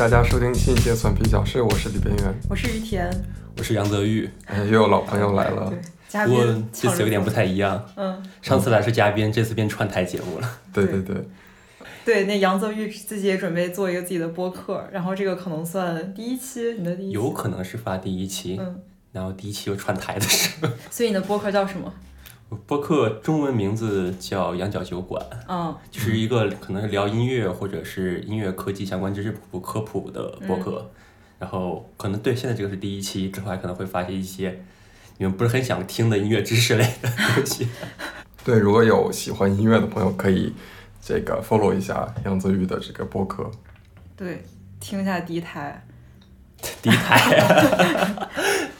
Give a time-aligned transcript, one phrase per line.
[0.00, 3.06] 大家收听新一期的蒜皮小事，我是李边缘，我是于田，
[3.58, 4.26] 我是杨泽玉。
[4.46, 5.78] 哎，又有老朋友来了，对，
[6.08, 10.50] 嘉不过宾这次有点不太一样，嗯，上次来是嘉宾，这次变串台节目了。
[10.72, 11.02] 对对。
[11.02, 11.16] 对，
[12.02, 18.80] 对，那杨泽玉自己也准备做一个自己的播客，然后这个可能算第一期，你的第一期，有可能是发第一期，嗯，
[19.12, 20.72] 然后第一期又串台的时候。
[20.90, 21.92] 所以你的播客叫什么？
[22.66, 30.90] 播客中文名字叫羊角酒馆，嗯就是一个可能是聊音乐或者是音乐科技相关知识普科普的播客。
[31.38, 34.62] 然后可能对，现在这个是第一期，之后还可能会发现一些
[35.16, 37.66] 你们不是很想听的音乐知识类的东西。
[38.44, 40.52] 对，如果有喜欢音乐的朋友，可以
[41.00, 43.50] 这个 follow 一下杨泽宇的这个播客。
[44.14, 44.42] 对，
[44.80, 45.86] 听一下第一台，
[46.82, 48.28] 第一台，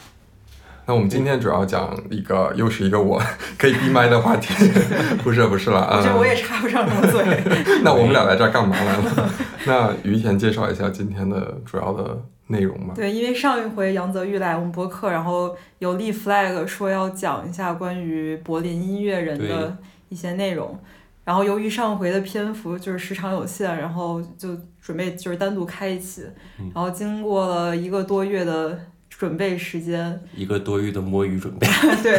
[0.91, 3.17] 那我们今天主要讲一个，又是一个我
[3.57, 4.53] 可以闭麦的话题，
[5.23, 7.23] 不是不是了，我觉得我也嗯，插不上什么嘴。
[7.81, 9.29] 那我们俩来这儿干嘛来了？
[9.65, 12.93] 那于田介绍一下今天的主要的内容吧。
[12.93, 19.77] 对，因为上一回杨泽玉来我们播客，然后有立 flag 说要讲一下关于柏林音乐人的
[20.09, 20.77] 一些内容，
[21.23, 24.49] 然后由于上回的篇幅就是时长有限，然后就
[24.81, 26.23] 准备就是单独开一期，
[26.59, 28.77] 嗯然后经过了一个多月的
[29.21, 31.67] 准备时间，一个多余的摸鱼准备。
[32.01, 32.13] 对，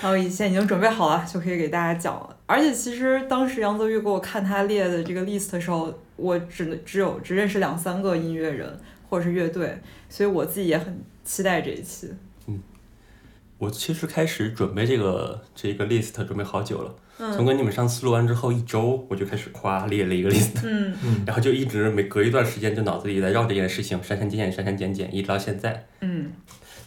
[0.00, 2.36] 然后现在已经准备好了，就可以给大家讲了。
[2.46, 12.08] 而且其实当时杨泽玉给我看他列的这个 list 的时候，我只能只有只认识两三个音乐人或者是乐队，所以我自己也很期待这一期。
[12.46, 12.58] 嗯
[13.58, 21.24] 我其实开始准备这个这个 list 准备好久了，从嗯跟你们上次录完之后一周，我就开始夸列了一个 list， 嗯。
[21.26, 25.86] 然后就一直每隔一段时间就脑子里在绕这件事情，删删减减，删删减减，一直到现在。
[26.00, 26.30] 嗯。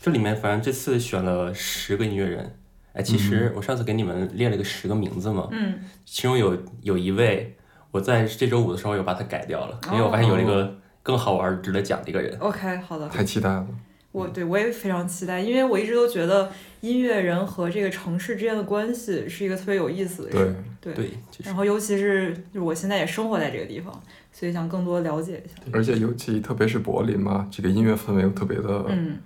[0.01, 2.55] 这里面反正这次选了十个音乐人，
[2.93, 5.79] 哎，其实我上次给你们列了个十个名字嘛，嗯。
[6.05, 7.55] 其中有有一位
[7.91, 12.35] 我在这周五的时候又把它改掉了，因为我发现有了一个更好玩、值得讲的一个人。
[12.39, 13.67] ，OK，好的，太期待了。
[14.11, 16.51] 我对我也非常期待，因为我一直都觉得
[16.81, 20.55] 音乐人和这个城市之间的关系是一个特别有意思的事儿。
[20.81, 25.55] 对对，就是然后尤其是就是我现在也生活在这个地方，所以想更多了解一下。
[25.71, 29.19] 而且尤其特别是柏林嘛，这个音乐氛围又特别的嗯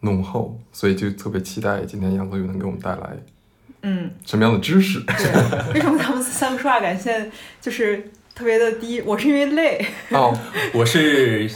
[0.00, 3.16] 浓厚，所以就特别期待今天杨泽宇能给我们带来
[3.82, 5.00] 嗯，什么样的知识。
[5.00, 7.30] 对，为什么咱们三个说话感现在
[7.60, 9.00] 就是特别的低？
[9.00, 10.36] 我是因为累，哦，
[10.74, 11.48] 我是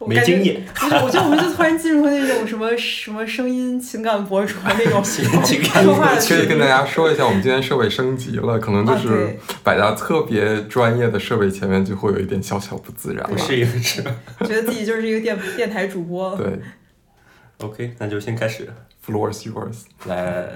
[0.00, 5.24] 没经验，不是，我觉得我们就突然进入那种什么什么声音情感博主的那种 情
[5.62, 13.38] 感说话的可以跟大家说一下，我们今天设备升级了，可能就是摆在特别专业的设备前面，就会有一点小小不自然不了。
[13.38, 14.02] 是一个是。
[14.40, 16.36] 觉得自己就是一个电电台主播。
[16.36, 16.58] 对
[17.58, 18.68] OK，那就先开始
[19.06, 19.84] ，，floors yours。
[20.06, 20.46] 来来来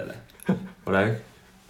[0.47, 1.15] 来，我来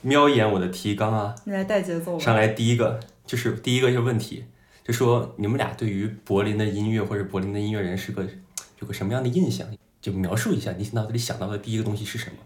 [0.00, 1.34] 瞄一眼我的提纲啊。
[1.44, 2.24] 你来带节奏吧。
[2.24, 4.46] 上来第一个就是第一个是问题，
[4.88, 8.26] 就说你们俩对于柏林的音乐或者柏林的音乐人是个
[8.80, 9.68] 有个什么样的印象？
[10.00, 12.36] 就描述一下你脑子里想到的第一个东西是什么？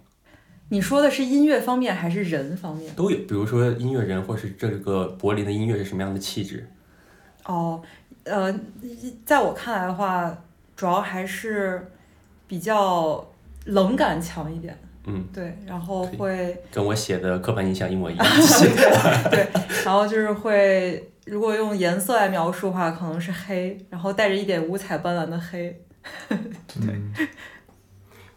[0.70, 2.92] 你说的是音乐方面还是人方面？
[2.96, 6.68] 都有，比如说音乐人，或是这个柏林的音乐是什么样的气质？
[7.44, 7.80] 哦，
[8.24, 8.52] 呃，
[9.24, 10.36] 在我看来的话，
[10.74, 11.92] 主要还是
[12.48, 13.24] 比较
[13.66, 14.76] 冷感强一点。
[15.04, 18.26] 嗯，对，然后会跟我写的刻板印象一模一样。
[19.30, 19.46] 对，
[19.84, 25.80] 然后就是会，如果用颜色来描述的话，可能是黑，然后带着一点五彩斑斓的黑。
[26.80, 27.12] 嗯，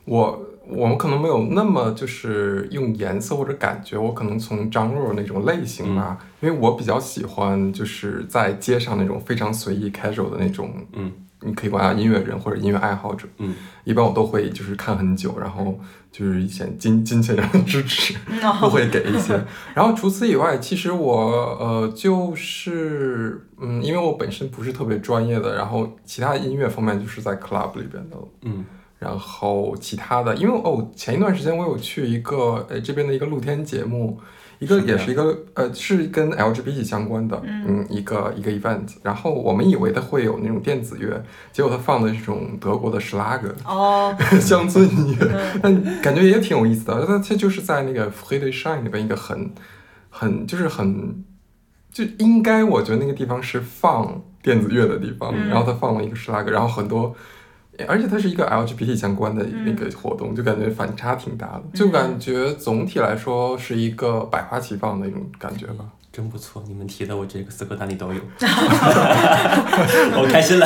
[0.06, 11.12] 我我们可能没有那么就是用颜色或者感觉，我可能从张若那种类型吧，因为我比较喜欢就是在街上那种非常随意 casual 的那种，嗯，
[11.46, 15.80] 你可以管他音乐人或者音乐爱好者，嗯，一般我都会就是看很久，然后
[16.12, 19.40] 就是一些金金钱上的支持， 嗯都会给一些。
[19.74, 21.14] 然后除此以外，其实我
[21.60, 28.18] 呃就是嗯，因为我本身不是特别专业的，然后其他音乐方面就是在 club 里边的。
[28.42, 28.66] 嗯
[28.98, 34.18] 然后其他的，因为哦，前一段时间我有去一个呃这边的一个露天节目，
[34.60, 38.88] 一个也是一个呃是跟 LGBT 相关的，嗯，一个一个 event。
[39.04, 47.06] 然后我们以为它会有那种电子乐，结果它放的是这种德国的 Schlager 哦，乡村音乐，嗯但感觉也挺有意思的。
[47.06, 49.52] 它它就是在那个 Friedrichshain 那边一个很
[50.10, 51.24] 很就是很
[51.92, 57.16] 就应该我觉得那个地方是放电子乐的地方，嗯然后他放了一个 Schlager，然后很多。
[57.88, 65.86] 而且它是一个 LGBT 相关的那嗯个活动，就感觉反差挺大的，就感觉总体来说是一个百花齐放的一种感觉吧。
[66.12, 68.22] 真不错，你们提的我这个四个单里都有，
[70.16, 70.66] 我开心了。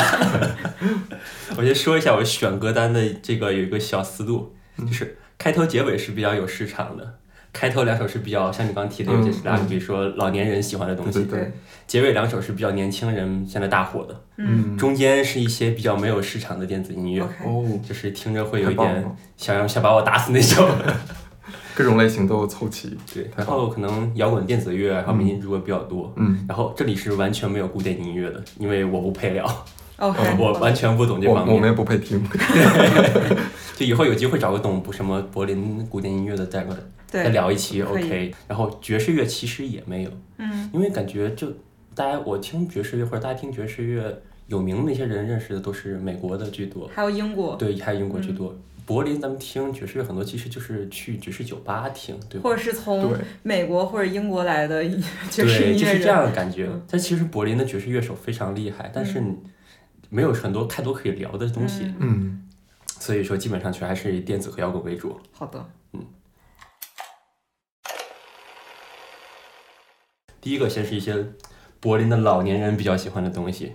[1.57, 7.15] 我先说一下我选歌单的这个有一个小思路，就是开头结尾是比较有市场的，
[7.59, 11.19] 开头两首是比较像你刚刚提的，有些是拉，比如说老年人喜欢的东西。
[11.19, 11.51] 对对对，
[11.85, 20.65] 结尾两首是比较年轻人现在大火的，嗯，中间是一些比较没有市场的电子音乐哦，就是听着会有一点想要想把我打死那种。
[21.75, 26.13] 各种类型都凑齐，对，太好然后可能摇滚、电子乐，还有民间主歌比较多。
[26.17, 29.65] 嗯，然后这里是完全没有古典音乐的，因为我不配料
[29.97, 31.47] ，OK， 我完全不懂这方面。
[31.47, 32.21] 我我们也不配听，
[33.77, 38.31] 就以后有机会找个懂不什么柏林古典音乐的再过来再对，聊一期，OK。
[38.47, 41.51] 然后爵士乐其实也没有，嗯因为感觉就
[41.95, 48.55] 大家我听爵士乐或者大家听爵士乐，有名的那些人认识的都是美国的居多，还有英国，对，还有英国居嗯多。
[48.85, 52.49] 柏林咱们听爵士乐很多其实就是去爵士酒吧听，对吧？
[52.49, 53.13] 或者是从，
[53.43, 54.83] 美国或者英国来的
[55.29, 56.25] 爵士乐就是这样。
[56.25, 56.81] 的感觉嗯。
[56.89, 59.21] 但其实柏林的爵士乐手非常厉害，但是
[60.09, 62.47] 没有很多太多可以聊的东西，嗯嗯，
[62.99, 65.19] 所以说基本上全还是以电子和摇滚为主。
[65.31, 65.63] 好的，
[70.41, 71.15] 第一个先是一些
[71.79, 73.73] 柏林的老年人比较喜欢的东西，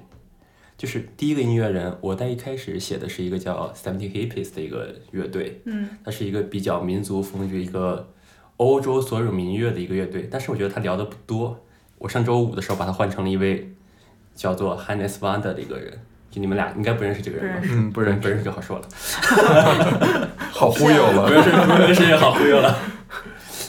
[0.77, 5.89] 就是第一个音乐人，我在一开始写的是一个叫 Seventy Hippies 的一个乐队，嗯。
[6.05, 8.11] 它是一个比较民族风的一个
[8.57, 11.61] 欧洲所有民乐的一个乐队，但是我觉得他聊的不多。
[11.99, 13.73] 我上周五的时候把他换成了一位
[14.35, 15.93] 叫做 Hannes Wander 的一个人，
[16.31, 17.61] 就你们俩应该不认识这个人吧？
[17.61, 18.89] 不认嗯，不认不认识，识就好说了，
[20.53, 22.77] 好忽悠了，不认识不认识也好忽悠了。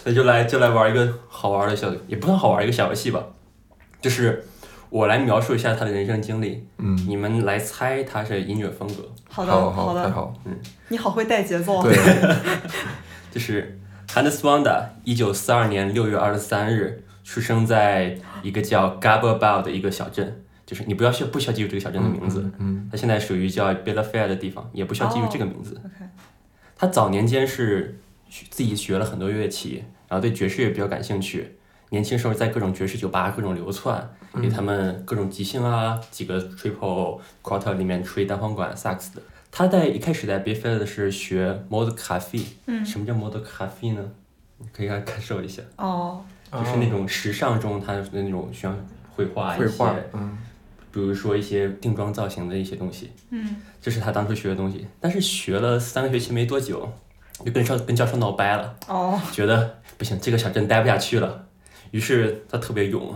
[0.05, 3.21] 那就来就来玩一个好玩的小，也不算好玩一个小游戏吧，
[3.99, 4.45] 就是
[4.89, 9.03] 我来描述一下他的人生经历，嗯，你们来猜他是音乐风格。
[9.27, 10.55] 好的，好好太好，嗯，
[10.89, 11.83] 你好会带节奏啊。
[11.83, 11.97] 对，
[13.31, 13.77] 就是
[14.09, 25.75] Hannes Wander，一九四二年六月二十三日出生在一个叫 Gaberbau 的一个小镇，就是你不要需不需要记住这个小镇的名字，嗯，它现在属于叫 Bielefeld 的地方，也不需要记住这个名字。
[25.83, 26.05] OK，
[26.77, 27.99] 他早年间是
[28.29, 29.83] 自己学了很多乐器，
[30.15, 31.57] 然后对爵士也比较感兴趣。
[31.89, 34.09] 年轻时候在各种爵士酒吧各种流窜，
[34.41, 39.21] 给他们各种即兴啊，几个 triple quarter 里面吹单簧管、萨克斯的。
[39.51, 44.01] 他在一开始在 b e f e l 是学 mode cafe，嗯什么叫 mode cafe 呢？
[44.57, 48.73] 你可以来感受一下，哦，就是那种时尚中他的那种需要
[49.13, 50.37] 绘画一些，绘画，嗯，
[50.93, 53.11] 比如说一些定妆造型的一些东西。
[53.31, 56.89] 嗯这是他当初学的东西，但是学了三个学期没多久，
[57.45, 61.45] 就跟上跟教授闹掰了，哦，觉得不行，这个小镇待不下去了，
[61.91, 63.15] 于是他特别勇，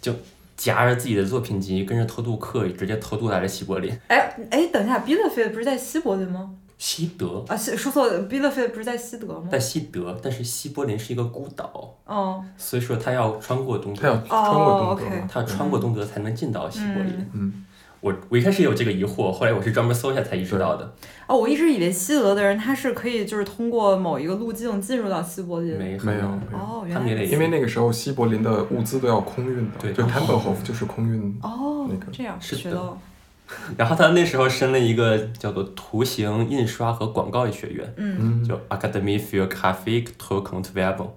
[0.00, 0.12] 就
[0.56, 3.92] 夹着自己的作品集，跟着偷渡客，直接偷渡来了西柏林。
[4.08, 6.50] 哎哎，等一下 b i e l e f e l 不是在西柏林吗？
[6.78, 9.48] 西德啊，西说错了 b i e l e f e l 不是在西德吗？
[9.50, 17.30] 在西德，但是西柏林是一个孤岛，哦所以说他要穿过东他要，穿过东德他要穿过东德才能进到西柏林。
[17.32, 17.64] 嗯，
[18.02, 20.92] 我我一开始也有这个疑惑，后来我是专门搜一下才意识到的，
[21.28, 25.72] 哦，我一直以为西德的人他是可以就是通过某一个路径进入到西柏林。
[25.78, 32.98] 没没有很没有，哦，原他们也得来因为那个时候西柏林的物资都要空运的，对就 Tempelhof 就是空运，哦那个，这样是的学到了。
[33.76, 38.42] 然后他那时候申了一个叫做图形印刷和广告学院，嗯。
[38.42, 41.10] 嗯，叫 Academy für Grafik, Druck und Werbung，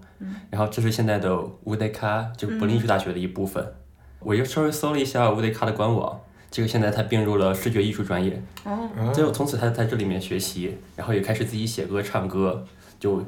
[0.50, 3.74] 然后这是现在的乌德卡，就柏林艺术大学的一部分。
[4.20, 6.20] 我又稍微搜了一下乌德卡的官网，
[6.56, 12.66] 这个现在他并入了视觉艺术专业，哦，啊就从此他在这里面学习，然后也开始自己写歌唱歌，
[12.98, 13.22] 就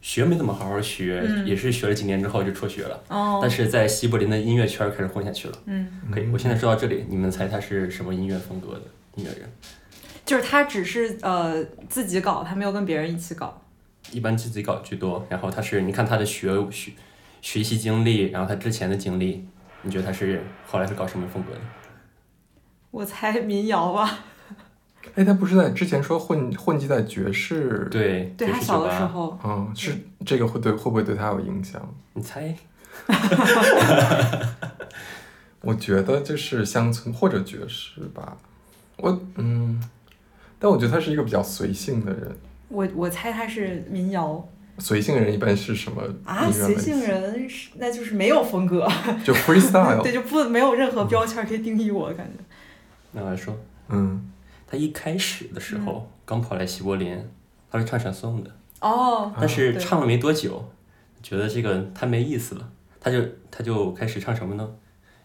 [0.00, 5.58] 学没怎么好好学，嗯也是学了几年之后就辍学了，哦但，是在西柏林的音乐圈开始混下去了。
[5.64, 8.82] 嗯，可以，我现在说到这里，你们猜他是什么音乐风格的
[9.16, 9.50] 音乐人？
[10.24, 13.60] 就是他只是呃自己搞，他没有跟别人一起搞。
[14.12, 16.92] 一般自己搞居多，然后他是你看他的学学
[17.42, 19.44] 学习经历，然后他之前的经历，
[19.82, 21.60] 你觉得他是后来是搞什么风格的？
[22.90, 24.18] 我猜民谣吧，
[25.14, 29.94] 哎，他不是在之前说混混迹在爵士，，对，爵士对他小，的时候，嗯，是
[30.26, 31.80] 这个会对会不会对他有影响？
[32.14, 32.54] 你猜？
[35.62, 38.36] 我觉得就是乡村或者爵士吧，
[38.96, 39.80] 我嗯，
[40.58, 42.36] 但我觉得他是一个比较随性的人。
[42.68, 47.00] 我我猜他是民谣随性人一般是什么啊，随性？
[47.02, 48.88] 人是那就是没有风格，
[49.24, 50.00] 就 freestyle。
[50.02, 52.42] 对，就不没有任何标签可以定义我，感觉。
[53.12, 53.56] 那我来说，
[53.88, 54.30] 嗯，
[54.66, 57.18] 他一开始的时候、刚跑来西柏林，
[57.70, 58.50] 他是唱闪颂的，
[58.80, 60.70] 哦，但是唱了没多久，
[61.22, 62.68] 觉得这个太没意思了，
[63.00, 64.68] 他就他就开始唱什么呢？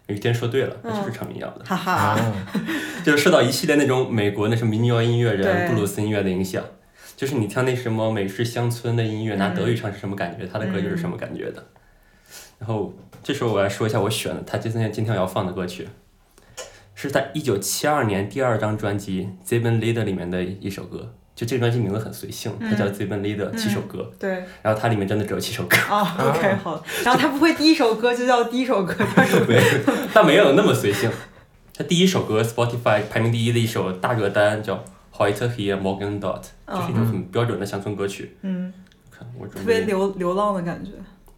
[0.07, 2.33] 有一天说对了，他就是唱民谣的，哈哈，啊，
[3.03, 6.63] 就是受到一系列那种美国那什么民谣音乐人、布鲁斯音乐的影响。
[7.17, 11.65] 就是你听那什么美式乡村的音乐，拿德语唱是什么感觉，他的歌就是什么感觉的。
[12.59, 15.87] 然后这时候我来说一下我选的他今天今天要放的歌曲，
[16.95, 28.95] 是他一九七二年第二张专辑《Zeben Lied》里面的一首歌，就这个专辑名字很随性，它叫《Zeben leader》七首歌，对，然后它里面真的只有七首歌，哦，OK，好，然后它不会第一首歌就叫第一首歌，
[29.45, 29.61] 对，
[30.13, 31.11] 它没有那么随性。
[31.77, 34.75] 它第一首歌 Spotify 排名第一的一首大热单叫
[35.13, 38.37] 《Heute hier Morgen Dort》，就是一种很标准的乡村歌曲。
[38.43, 38.71] 嗯，
[39.11, 40.91] 看我准备特别流流浪的感觉。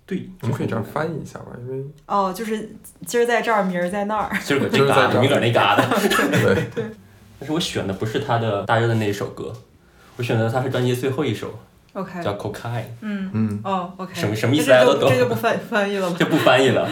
[0.08, 2.70] 对，我们可以这样翻译一下吧，因为哦，就是
[3.06, 4.32] 今儿在这儿，明儿在那儿。
[4.44, 5.86] 今儿 搁今儿在这儿这旮瘩，明儿那嘎达。
[5.86, 6.86] 对对，
[7.38, 9.54] 但是我选的不是他的大热的那一首歌，
[10.16, 11.54] 我选的他是专辑最后一首
[11.94, 16.18] ，OK，叫《Cocaine 嗯，嗯哦，OK，什么什么意思这大家都懂就这就不翻翻译了》，吧？
[16.18, 16.90] 就不翻译了。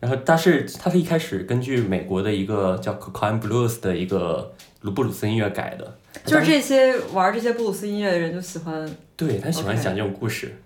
[0.00, 10.56] 然后他是他是一开始根据美国的一个叫 Cocaine Blues 的一个鲁布鲁斯音乐改的，就是这些玩这些布鲁斯音乐的人就喜欢，对他喜欢讲这种故事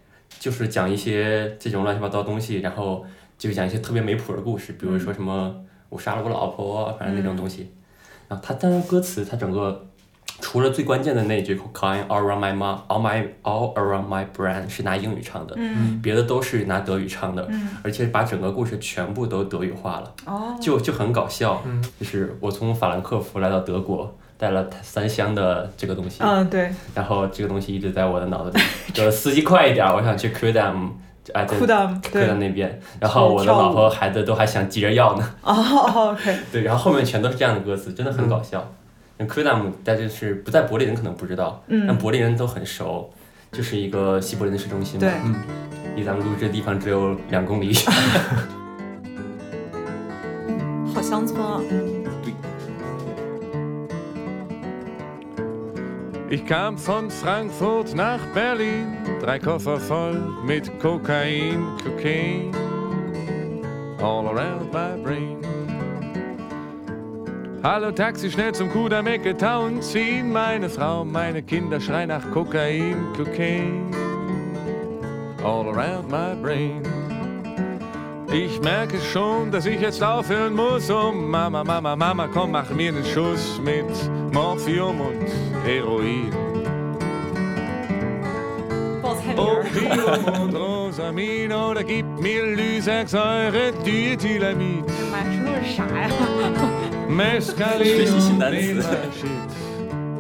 [0.45, 3.03] 就是讲一些这种乱七八糟的东西，然后
[3.39, 5.55] 就讲一些特别没谱的故事，比如说什么
[5.89, 7.73] 我杀了我老婆，反正那种东西。
[8.29, 9.87] 然后他当然歌词，他整个
[10.43, 21.63] 除了最关键的那句 “Calling all around my mouth all my all around my brain 是拿英语唱的，嗯别的都是拿德语唱的，嗯，而且把整个故事全部都德语化了，哦，就就很搞笑。
[21.65, 24.15] 嗯就是我从法兰克福来到德国。
[24.45, 30.91] 带了三箱的这个东西，嗯，对，然后这个东西一直在我的脑子里，就是司机快一点，我想去 u d a m
[31.25, 38.71] 的，q 对 u，d a m 那边，然后我的老婆孩子都还想急着要呢，哦哦，OK， 对，然后后面全都是这样的歌词，真的很搞笑。
[39.17, 43.11] 那 Kudam 大家是不在柏林人可能不知道，但嗯，柏林人都很熟，
[43.51, 45.35] 就是一个西柏林的市中心嘛对，嗯
[45.97, 47.73] 离咱们录制的地方只有两公里。
[50.95, 51.59] 好乡村啊，
[56.35, 62.51] Ich kam von Frankfurt nach Berlin, drei Koffer voll mit Kokain, Cocaine,
[64.03, 65.39] all around my brain.
[67.63, 70.33] Hallo Taxi, schnell zum Kudamecke Town ziehen.
[70.33, 73.93] Meine Frau, meine Kinder schreien nach Kokain, Cocaine,
[75.45, 76.83] all around my brain.
[78.33, 80.91] Ich merke schon, dass ich jetzt aufhören muss.
[80.91, 83.87] Oh Mama, Mama, Mama, komm, mach mir einen Schuss mit
[84.33, 86.35] Morphium und héroïne.
[89.37, 93.15] Au pire, mon ami, non équipe, mille lusacs,
[93.85, 94.83] tu es-tu l'ami?
[97.09, 98.51] Mescaline, la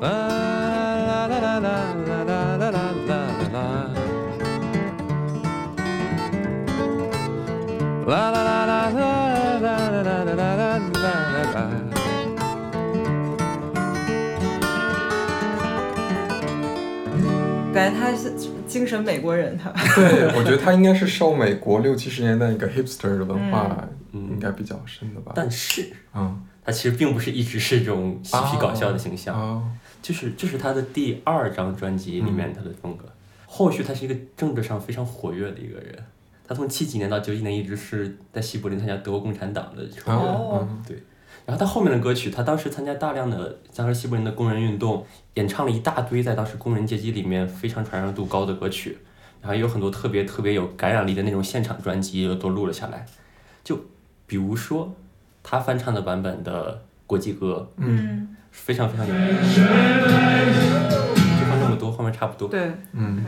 [0.00, 2.80] la la la la la la la
[8.06, 9.13] la la la la
[17.74, 18.32] 感觉他是
[18.66, 24.30] 精神美国人，他，对，我觉得他应该是受美国六七十年代一个 hipster 的文化嗯。
[24.30, 25.32] 应该比较深的吧。
[25.34, 29.62] 但是嗯，他其实并不是一直是这种嬉皮搞笑的形象，哦，
[30.00, 33.04] 就是这是他的第二张专辑里面他的风格。
[33.46, 35.96] 后续他是一个政治上非常活跃的一个人，
[36.46, 40.68] 他从七几年到九几年一直是在西柏林参加德国共产党的成员。
[40.86, 41.02] 对，
[41.46, 48.96] 然后他后面的歌曲，他当时参加大量的当时西柏林的工人运动，演唱了一大堆在当时工人阶级里面非常传唱度高的歌曲，
[49.42, 53.04] 然后有很多特别特别有感染力的那种现场专辑都录了下来。
[53.62, 53.78] 就
[54.26, 54.94] 比如说
[55.42, 59.22] 他翻唱的版本的国际歌，嗯，非常非常有名。
[61.38, 62.48] 就放这么多，后面差不多。
[62.48, 63.22] 对，嗯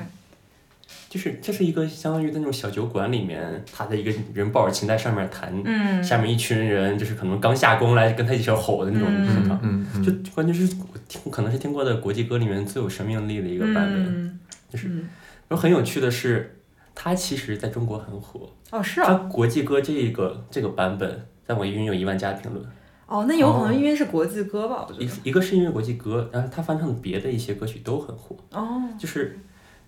[1.08, 9.58] 就是这是一个相当于在那种小酒馆里面，他的一个人抱着琴在上面弹，嗯，下面一群人就是可能刚下工来跟他一起吼的那种嗯现场。
[9.62, 14.04] 嗯嗯，就关键是我听可能是听过的国际歌里面最有生命力的一个版本。
[14.04, 15.08] 嗯，就是嗯
[15.48, 16.58] 然后很有趣的是，
[16.94, 22.64] 他其实在中国很火，哦，是他啊，国际歌这个这个版本在网易云有一万加评论。
[23.06, 28.34] 哦，那有可能哦因为是国际歌吧，我觉一得，一个是因为国际歌，然后他翻唱的别的一些歌曲都很火。
[28.50, 29.38] 哦，就是，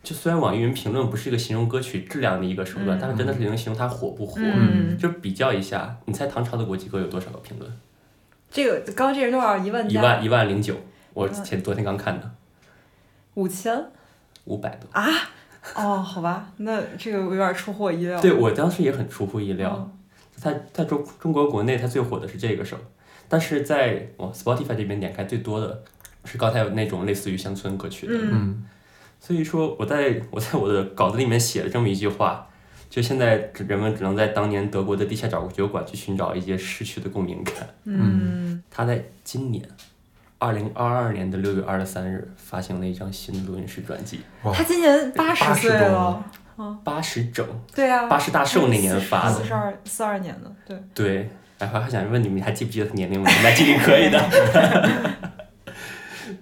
[0.03, 4.41] 就虽然网易云评论不是一个形容歌曲质量的一个手段，嗯但是真的是能形容它火不火。
[4.41, 7.71] 嗯，就比较一下，你猜唐朝的国际歌有多少个评论？
[8.51, 9.57] 这个刚刚这人多少？
[9.59, 10.75] 一万，一万一万零九，
[11.13, 12.31] 我前昨天刚看的，
[13.35, 13.85] 五千
[14.45, 14.89] 五百多。
[14.99, 15.07] 啊？
[15.75, 18.19] 哦，好吧，那这个有点出乎我意料。
[18.21, 19.93] 对我当时也很出乎意料，嗯
[20.41, 22.79] 他在中中国国内它最火的是这个首，
[23.29, 25.83] 但是在我 Spotify 这边点开最多的
[26.25, 28.15] 是刚才有那种类似于乡村歌曲的。
[28.15, 28.65] 嗯嗯
[29.21, 32.47] 所以说我在我在我的稿子里面写了这么一句话，
[32.89, 37.55] 就现在人们只能在当年德国的地下找酒馆去寻找一些失去的共鸣感。
[37.85, 39.63] 嗯，他在今年，
[40.39, 44.53] 二零二二年的六月二十三日发行了一张新的录音室专辑，哇。
[44.55, 46.25] 他今年八十80岁了，
[46.83, 49.35] 八十整，对啊，八十大寿那年发的。
[49.35, 53.31] 四十二四二年的，对，对，然后还想问你们还记不记得他年龄吗？
[53.31, 55.29] 你们还记得可以的。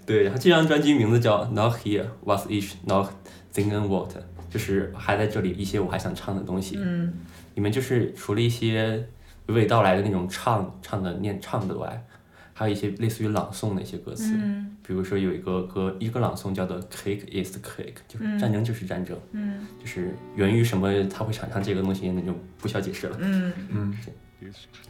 [0.04, 3.08] 对，然后这张专辑名字叫《Not Here Was Each Not
[3.52, 4.10] Thinking What》，
[4.50, 6.76] 就是还在这里一些我还想唱的东西。
[6.78, 7.12] 嗯
[7.54, 9.08] 里面就是除了一些
[9.46, 12.04] 娓娓道来的那种唱唱的念唱的外，
[12.52, 14.34] 还有一些类似于朗诵的一些歌词。
[14.36, 23.16] 嗯比如说有一个歌，一个朗诵叫做 “Cake is Cake”，就是战争就是战争，嗯就是源于什么他会想唱这个东西，那就不需要解释了。
[23.18, 23.98] 嗯，嗯，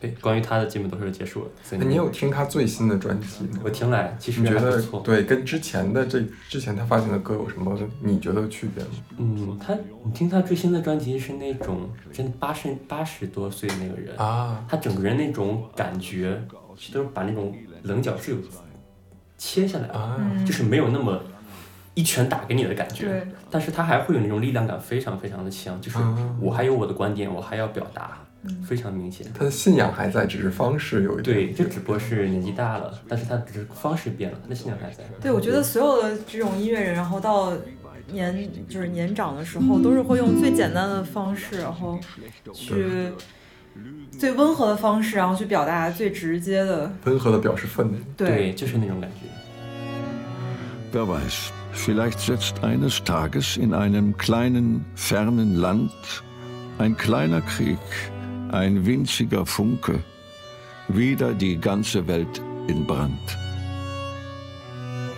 [0.00, 1.50] 对，关于他的基本都是结束了。
[1.62, 3.60] 所以那你有听他最新的专辑吗？
[3.64, 5.00] 我听来其实你觉得还不错。
[5.00, 8.90] 对跟之前的这之前他发行的歌有什么你觉得区别吗？
[9.18, 16.40] 嗯，他你听他最新的专辑是那种真八十八十多岁的那个人，啊，他整个人那种感觉，
[16.92, 18.38] 都是把那种棱角是有
[19.38, 21.20] 切下来的，啊，就是没有那么
[21.94, 28.18] 一拳打给你的感觉对，但是他还会有那种力量感非常非常的强，就是啊我还有我的观点，我还要表达，
[28.64, 29.26] 非常明显。
[29.36, 35.04] 他的信仰还在，只是方式有一点对，就只不过是年纪大了，但是他只是方式变了，他的信仰还在。
[35.20, 37.52] 对，我觉得所有的这种音乐人，然后到
[38.12, 41.98] 年就是年长的时候，都是会用最简单的方式，然后
[42.52, 43.10] 去
[44.16, 46.92] 最温和的方式，然后去表达最直接的。
[47.04, 47.94] 温和的表示愤怒。
[48.16, 49.26] 对，对，就是那种感觉。
[50.92, 55.90] Wer weiß, vielleicht setzt eines Tages in einem kleinen, fernen Land
[56.78, 57.76] ein kleiner Krieg,
[58.52, 60.00] ein winziger Funke,
[60.88, 63.38] wieder die ganze Welt in Brand.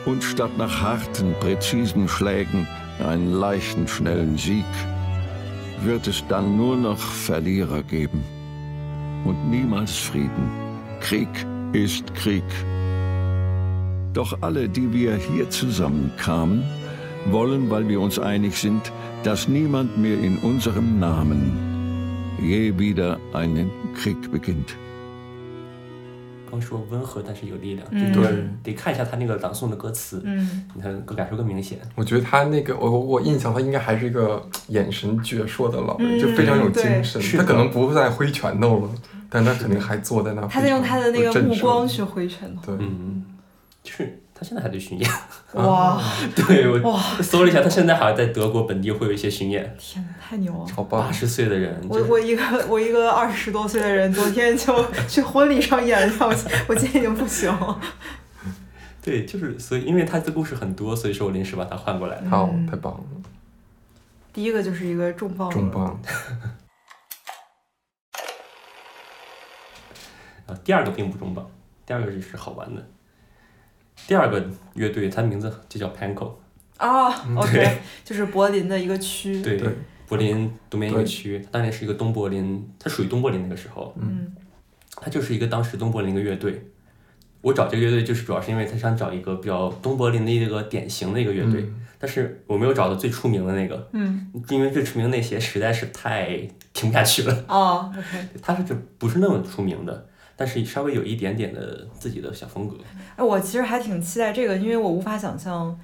[0.07, 2.67] Und statt nach harten, präzisen Schlägen
[3.07, 4.65] einen leichten, schnellen Sieg,
[5.83, 8.25] wird es dann nur noch Verlierer geben.
[9.25, 10.51] Und niemals Frieden.
[11.01, 11.29] Krieg
[11.73, 12.45] ist Krieg.
[14.15, 16.65] Doch alle, die wir hier zusammenkamen,
[17.27, 18.91] wollen, weil wir uns einig sind,
[19.23, 21.68] dass niemand mehr in unserem Namen
[22.41, 24.75] je wieder einen Krieg beginnt.
[26.51, 31.79] 刚说温和，但是有力量，嗯就得得看一下他那个朗诵的歌词，嗯，你看更感受更明显。
[31.95, 37.21] 我觉得他那个，我我印象他应该还是一个眼神矍铄的老人，嗯就非常有精神。
[37.21, 38.91] 是他可能不再挥拳头了，
[39.29, 40.47] 但他肯定还坐在那。
[40.47, 41.99] 他在用他的那个目光去。
[41.99, 42.75] 去挥拳头。
[42.75, 43.27] 对，嗯，
[43.83, 45.11] 就是他现在还在巡演。
[45.55, 46.01] 哇
[46.37, 49.77] 对我哇，搜了一下，他现在好像在德国本地会有一些巡演。
[49.77, 50.67] 天哪，太牛了！
[50.75, 51.13] 好棒八！
[51.13, 56.31] 十岁的人，我我一个我一个二十多岁的人，昨天就 去婚礼上演了，
[56.69, 57.81] 我今天已经不行了。
[59.03, 62.23] 对，就是所以，因为他的故事很多，所以说我临时把他换过来。
[62.31, 63.01] 好，嗯太棒了，
[64.33, 65.99] 第一个就是一个重磅，重磅！
[70.47, 71.45] 啊，第二个并不重磅，
[71.85, 72.87] 第二个就是好玩的。
[74.07, 74.43] 第二个
[74.75, 76.33] 乐队，它名字就叫 Panko，
[76.77, 79.43] 啊！OK，对就是柏林的一个区。
[79.43, 79.69] 对，对
[80.07, 84.33] 柏林东边一个对区，当年是一个东柏林，它属于东柏林那个时候，嗯
[85.01, 86.71] 它就是一个当时东柏林的乐队。
[87.41, 96.37] 我找这个乐队就是主要是因为他想找一个比较东柏林的一个典型的一个乐队，嗯但是我没有找到最出名的那个，嗯因为最出名的那些实在是太
[96.73, 97.45] 听不下去了。
[97.47, 98.29] 哦，OK。
[98.43, 100.08] 他是就不是那么出名的，
[100.39, 102.77] 但是稍微有一点点的自己的小风格。
[103.17, 105.77] 哎，我其实还挺期待这个，因为我无法想象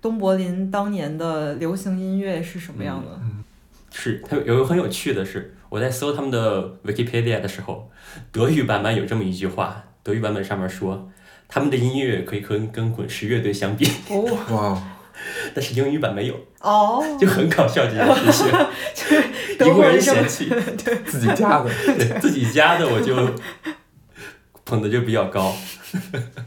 [0.00, 3.20] 东柏林当年的流行音乐是什么样的。
[3.92, 7.90] 是，它有有个很有趣的是，我在搜他们的 Wikipedia 的时候，
[8.32, 11.10] 德语版本有这么一句话，德语版本上面说，
[11.46, 14.82] 他们的音乐可以跟跟滚石乐队相比，哦哇，
[15.54, 18.52] 但是英语版没有，哦，就很搞笑这件事情。
[18.94, 20.48] 就是德英国人嫌弃，
[21.06, 23.14] 自己家的，对自己家的我就
[24.68, 25.56] 捧的就比较高。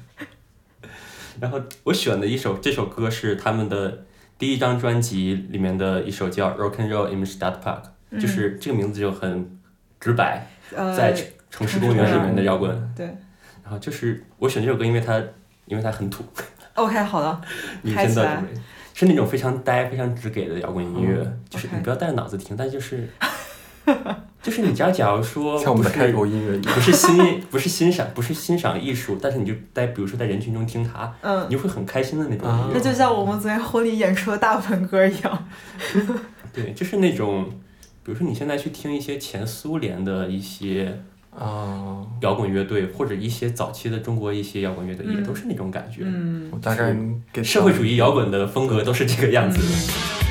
[1.41, 4.05] 然后我选的一首这首歌是他们的
[4.37, 7.81] 第一张专辑里面的一首叫《Rock and Roll in Stadtpark》，
[8.21, 9.59] 就是这个名字就很
[9.99, 12.93] 直白，呃，在城城市公园里面的摇滚。
[12.95, 13.07] 对
[13.63, 15.19] 然后就是我选这首歌，因为它
[15.65, 16.23] 因为它很土
[16.75, 17.41] ，，OK，好的，
[17.81, 18.43] 你真的
[18.93, 23.09] 是那种非常呆、非常直给的摇滚音乐，就是你不要带着脑子听，但就是
[24.41, 26.73] 就是你只要假如说像我们的不是开头音乐一样。
[26.73, 32.73] 不是欣不是欣赏不是欣赏艺术，但是你就在比如说在人群中听它，嗯你，会很开心的那种啊音乐。
[32.73, 35.47] 那就像我们昨天婚礼演出的大部分歌一样。
[36.51, 37.45] 对，就是那种，
[38.03, 40.99] 比如说你现在去听一些前苏联的一些
[41.37, 46.01] 啊，摇滚乐队，或者一些早期的中国一些摇滚乐队，也嗯都是那种感觉。
[46.03, 46.95] 嗯我大概
[47.31, 50.30] 给社会主义摇滚的风格都是这个样子的。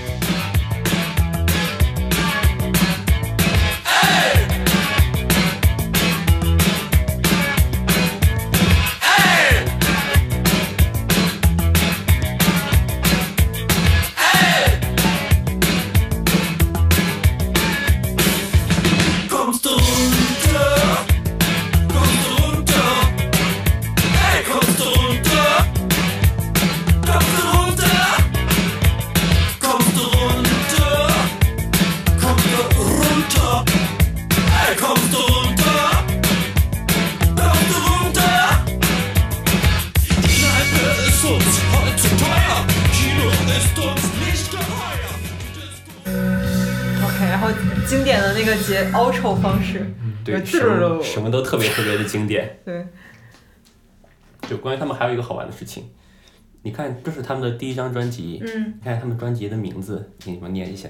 [54.48, 55.84] 就关于他们还有一个好玩的事情，
[56.62, 60.88] 你看，这是他们的第一张专辑，嗯，你看他们专辑的名字，给你们念一下。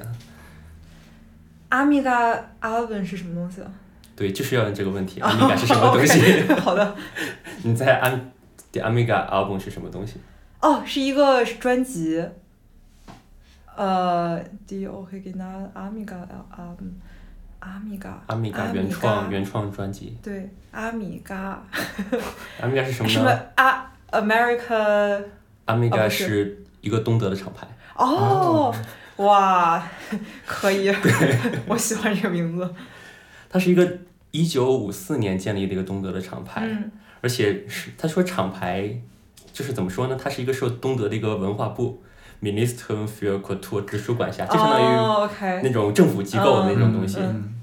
[1.68, 3.70] 阿米嘎 album 是什么东西啊？
[4.16, 6.20] 对，就是要问这个问题，阿米嘎是什么东西？
[6.44, 6.96] OK，好的。
[7.62, 8.32] 你在安
[8.72, 10.14] 的阿米嘎 album 是什么东西？
[10.60, 12.24] 哦，是一个专辑。
[13.76, 16.16] 呃，D O K G N 阿米嘎
[16.54, 16.90] album，
[17.60, 18.22] 阿米嘎。
[18.26, 20.16] 阿米嘎原创原创专辑。
[20.22, 21.62] 对，阿米嘎。
[22.60, 23.40] 阿米嘎是什么什么呢？
[23.56, 25.22] 阿 America？
[25.66, 27.66] 阿米嘎是是一个东德的厂牌。
[27.94, 28.74] 哦，
[29.16, 29.82] 哇，
[30.46, 30.92] 可以，
[31.68, 32.74] 我喜欢这个名字。
[33.48, 33.98] 它是一个
[34.30, 36.90] 一九五四年建立的一个东德的厂牌，嗯
[37.22, 38.98] 而且是他说厂牌
[39.52, 40.16] 就是怎么说呢？
[40.18, 42.02] 它是一个受东德的一个文化部
[42.42, 45.30] Ministerium für Kultur 直属管辖，就相当于
[45.62, 47.18] 那种政府机构的那种东西。
[47.20, 47.54] 嗯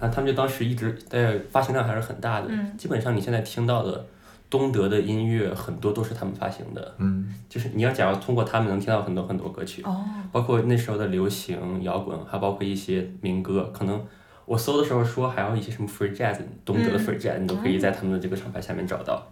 [0.00, 2.74] 然后他们就当时一直在发行量还是很大的，嗯。
[2.78, 4.06] 基本上你现在听到的
[4.48, 14.02] 东德的音乐很多都是他们发行的，嗯，就是你要假如通过他们能听到很多很多歌曲，哦，包括那时候的流行摇滚，还包括一些民歌，可能
[14.46, 17.06] 我搜的时候说还有一些什么 free jazz，东德的嗯。
[17.06, 19.22] free jazz，、你都可以在他们的这个厂牌下面找到。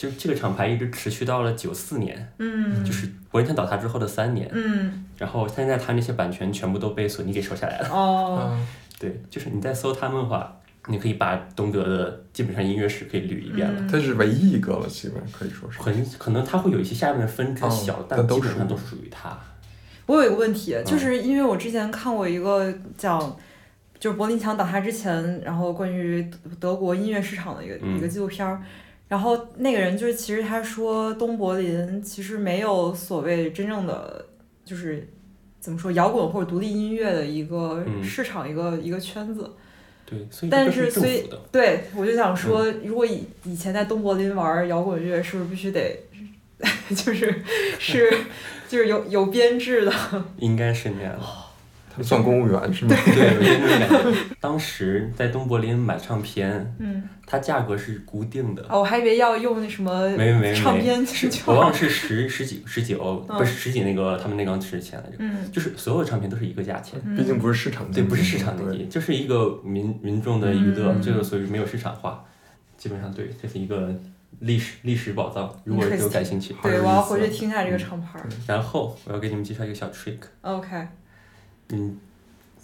[0.00, 7.88] 就这个厂牌一直持续到了九四年，嗯就是柏林墙倒塌之后的三年，嗯，然后现在他那些版权全部都被索尼给收下来了。
[7.90, 8.56] 哦，啊
[8.98, 13.78] 对，就是你在搜他们的话，你可以把东德的基本上音乐史可以捋一遍了。
[13.78, 15.78] 嗯它是唯一一个了，基本可以说是。
[15.80, 19.38] 很可能它会有一些下面的分支哦小，但基本上都是属于它。
[20.06, 23.36] 我有一个问题，嗯就是因为我之前看过一个讲，
[23.98, 26.26] 就是柏林墙倒塌之前，然后关于
[26.58, 28.62] 德国音乐市场的一个、嗯一个纪录片儿，
[29.10, 34.24] 然后那个人就是其实他说东柏林其实没有所谓真正的
[34.64, 35.06] 就是
[35.58, 39.50] 怎么说摇滚或者独立音乐的一个嗯市场、一个一个圈子。
[40.06, 41.40] 对，所以但是是所以政府的。
[41.50, 45.98] 对，我就想说，嗯如果以以前在东柏林玩摇滚乐，是不是必须得
[46.94, 47.42] 就是
[47.80, 48.08] 是
[48.68, 49.92] 就是有有编制的？
[50.38, 51.20] 应该是那样的。
[51.92, 52.94] 他们算公务员是吗？
[53.04, 54.18] 对，有些那种感觉。
[54.40, 58.62] 当时在东柏林买唱片，嗯，它价格是固定的。
[58.68, 67.00] 哦，我还以为要用那什么没没没唱片是我忘了是十十几十几欧，嗯不是十几那个他们那张值钱来着，嗯就是所有的唱片都是一个价钱。
[67.04, 72.24] 嗯毕竟不是市场，对，不是市场经济，就是一个民民众的娱乐，嗯这个所以没有市场化，
[72.76, 73.94] 基本上对，这是一个
[74.40, 76.52] 历史历史宝藏，如果有感兴趣。
[76.62, 78.26] 对，好有意思我要回去听一下这个唱牌儿。
[78.48, 80.88] 然后我要给你们介绍一个小 trick，OK，
[81.68, 81.96] 嗯，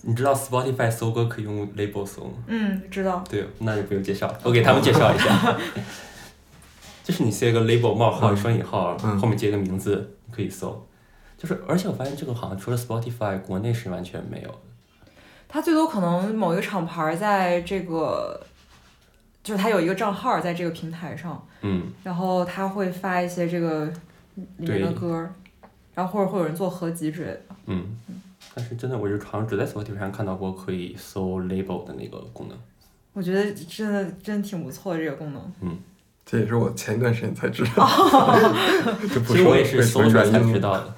[0.07, 2.35] 你知道 Spotify 搜歌可以用 label 搜吗？
[2.47, 3.25] 嗯，知道。
[3.29, 5.59] 对，那就不用介绍了，我给他们介绍一下。
[7.03, 10.87] 就是你写个 label 冒号嗯双引号，嗯后面接个名字，你可以搜。
[11.37, 14.59] 就是，而且我发现这个好像除了 Spotify，国内是完全没有的。
[15.49, 18.41] 它最多可能某一个厂牌在这个，
[19.43, 23.85] 就是它有一个账号在这个平台上，嗯，然后他会发一些这个
[24.59, 25.29] 里面的歌，
[25.95, 27.43] 然后或者会有人做合集之类的。
[27.67, 27.97] 嗯，
[28.59, 32.57] 但是真的，我就好像只在 Spotify 上看到过可以搜 label 的那个功能。
[33.13, 35.53] 我觉得真的真挺不错的这个功能。
[35.61, 35.77] 嗯
[36.25, 37.87] 这也是我前一段时间才知道，
[39.15, 40.59] 就不其实说我也是搜出来才知。
[40.59, 40.95] 道的。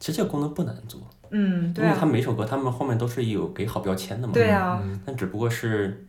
[0.00, 4.32] 其实这个功能不难做，嗯，对因为他啊，每首歌他们后面都是有给好标签的嘛。
[4.32, 6.04] 对啊，嗯但只不过是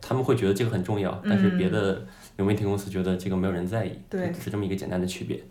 [0.00, 5.42] 他们会觉得这个很重要，但是别的流媒体公司觉得这个没有人在意，嗯对只是这么一个简单的区别。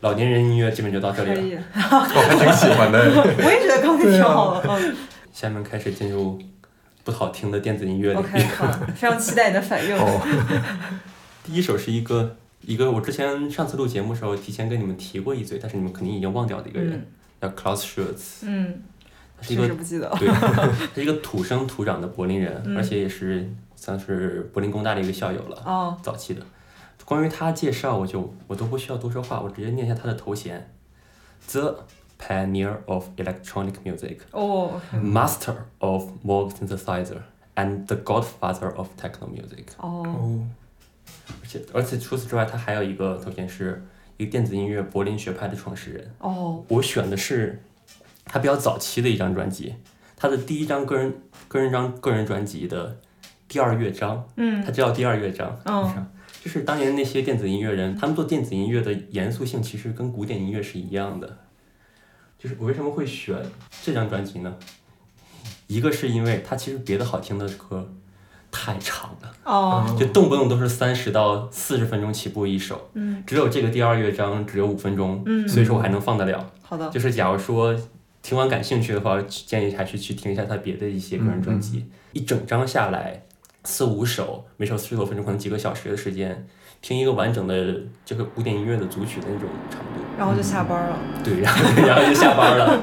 [0.00, 2.98] 老年人音乐基本就到这里了，我还挺喜欢的。
[3.44, 4.68] 我也觉得刚才挺好的。
[4.80, 4.96] 嗯
[5.32, 6.40] 下面开始进入
[7.04, 8.24] 不好听的电子音乐领域。
[8.24, 9.94] ，OK，好，非常期待你的反应。
[9.94, 10.20] 哦，
[11.44, 17.06] 第一首是一个一个我之前上次录节目的时候提前跟你们提过一嘴，但是你们肯定已经忘掉的一个人，嗯
[17.42, 18.82] 叫 Klaus Schulz，嗯，
[19.38, 20.08] 他是一个不记得。
[20.18, 26.40] 对， 他是一个土生土长的柏林人，嗯而且也是算是柏林工大的一个校友了，哦，早期的。
[27.06, 30.68] 关于他介绍，我就我都不需要多说话，我直接念一下他的头衔
[31.48, 31.84] ：The
[32.20, 37.20] Pioneer of Electronic Music, 哦，OK，Master of Moog Synthesizer,
[37.54, 39.66] and the Godfather of Techno Music。
[39.78, 40.46] 哦，哦，
[41.40, 46.14] 而且而且除此之外，他还有一个头衔是一个电子音乐柏林学派的创始人。
[46.18, 47.62] 哦，我选的是
[48.24, 49.76] 他比较早期的一张专辑，
[50.16, 52.98] 他的第一张个人个人张个人专辑的
[53.46, 55.56] 第二乐章，嗯他叫第二乐章。
[55.66, 56.08] 嗯
[56.46, 61.38] 就是当年那些电子音乐人，他们做电子音乐的严肃性其实跟古典音乐是一样的。
[62.38, 63.36] 就是我为什么会选
[63.82, 64.54] 这张专辑呢？
[65.66, 67.92] 一个是因为它其实别的好听的歌
[68.52, 76.52] 太长了，哦，就动不动都是三十到四十分钟起步一首，嗯，只有这个第二乐章只有五分钟，嗯所以说我还能放得了。
[76.62, 77.76] 好的，就是假如说
[78.22, 81.86] 听完感兴趣的话，建议还是去听一下他别的一些个人专辑。
[82.12, 83.25] 一整张下来
[83.66, 86.46] 四五首，每首四十多分钟，可能几个小时的时间，
[86.80, 87.74] 听一个完整的
[88.04, 90.00] 这个古典音乐的组曲的那种长度。
[90.16, 90.96] 然后就下班了。
[91.24, 92.80] 对，然后然后就下班了。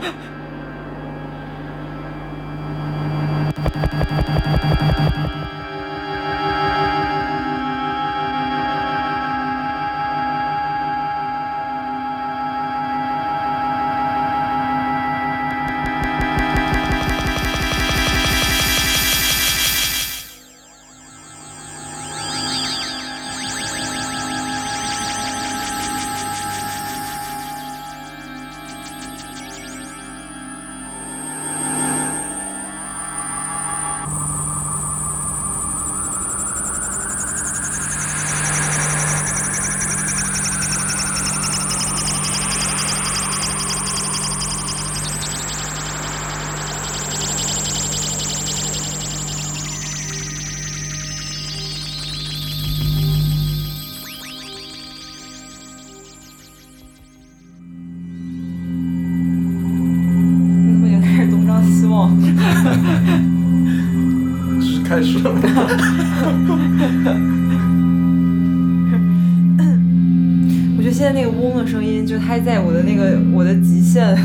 [65.03, 65.29] 开始了。
[70.77, 74.15] 我觉得现在那个嗡的声音，就它在我的那个我的极限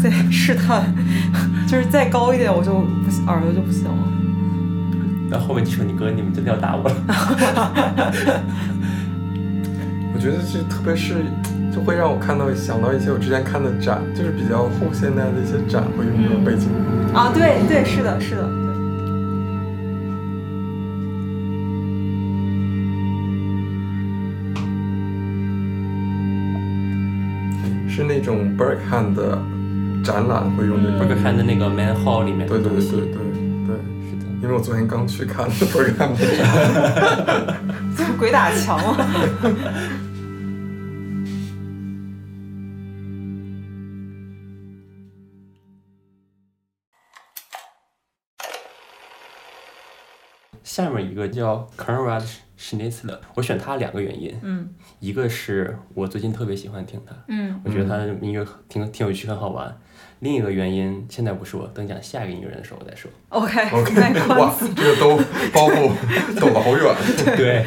[0.00, 0.84] 在试探，
[1.66, 2.72] 就是再高一点我就
[3.04, 3.94] 不行，耳朵就不行了。
[5.28, 6.94] 然后后面几首你哥，你们真的要打我了。
[10.14, 11.14] 我觉得这特别是
[11.74, 16.74] 就会让我看到想到一些我之前看的展，就是比较后现代的一些展会用到背景音。
[17.12, 18.48] 啊，对对，是的，是的，
[28.26, 28.32] 对。
[28.32, 29.38] 是那种 Berkham 的
[30.04, 32.90] 展览会用那不个是看的那个 Man Hall 里面的对对东西。
[32.90, 33.22] 对对对
[33.66, 33.76] 对，
[34.10, 34.24] 是的。
[34.42, 37.56] 因为我昨天刚去看的 Berkham 的展。
[37.96, 39.06] 就鬼打墙了。
[50.62, 51.66] 下面一个叫
[52.58, 54.68] Konrad Schnitzler，我选他两个原因，嗯
[55.00, 59.76] 一个是我最近特别喜欢听他，嗯我觉得他的音乐挺挺有趣，很好玩。
[60.20, 63.10] 另一个原因现在不说，等讲下一个音乐人的时候我再说。
[63.28, 65.16] ，OK，OK， 哇。，这个都
[65.52, 65.92] 包袱
[66.40, 67.36] 走了好远。
[67.36, 67.64] 对，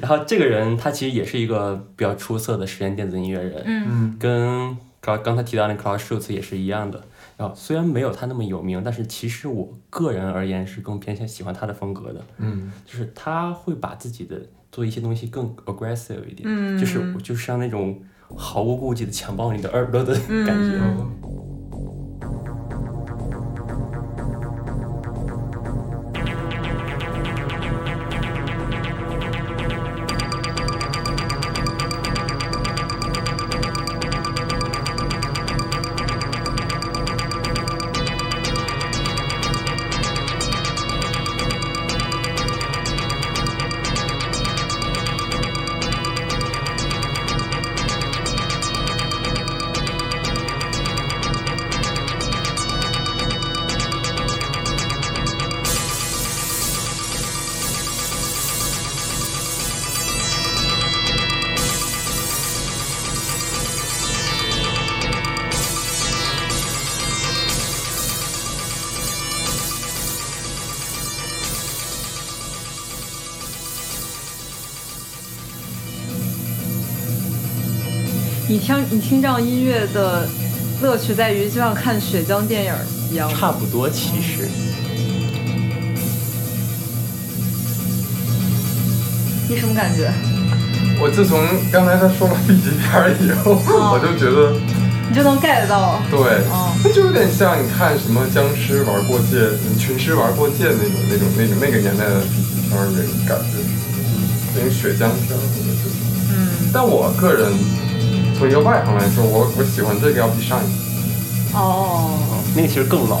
[0.00, 7.04] 然后这个人他其实也是一个比较出色的实验电子音乐人，嗯嗯跟刚刚才提到那 Klaus Schulze 也是一样的。
[7.42, 18.00] 然后虽然没有他那么有名，但是其实我个人而言是更偏向喜欢他的风格的，嗯就是他会把自己的做一些东西更 aggressive 一点，嗯就是就是像那种
[18.36, 20.78] 毫无顾忌的强暴你的耳朵的感觉。
[20.78, 21.10] 嗯
[78.62, 80.28] 听你听这样音乐的
[80.80, 82.72] 乐趣在于，就像看血浆电影
[83.10, 83.28] 一样。
[83.34, 84.48] 差不多，其实
[89.48, 90.12] 你什么感觉？
[91.00, 91.40] 我自从
[91.72, 92.86] 刚才他说了 B 级片
[93.26, 93.58] 以后，
[93.90, 94.54] 我就觉得，
[95.10, 96.00] 你就能 get 到。
[96.08, 99.42] 对，哦那就有点像你看什么僵尸玩过界、
[99.76, 103.58] 群尸玩过界那种、那种、那种那个年代的 B 级片那种感觉，
[104.54, 105.98] 那种血浆片儿或者这种。
[106.30, 107.50] 嗯，但我个人
[108.42, 111.56] 从一个外行来说，我我喜欢这个要比上一个。
[111.56, 112.10] 哦，
[112.56, 113.20] 那个其实更老，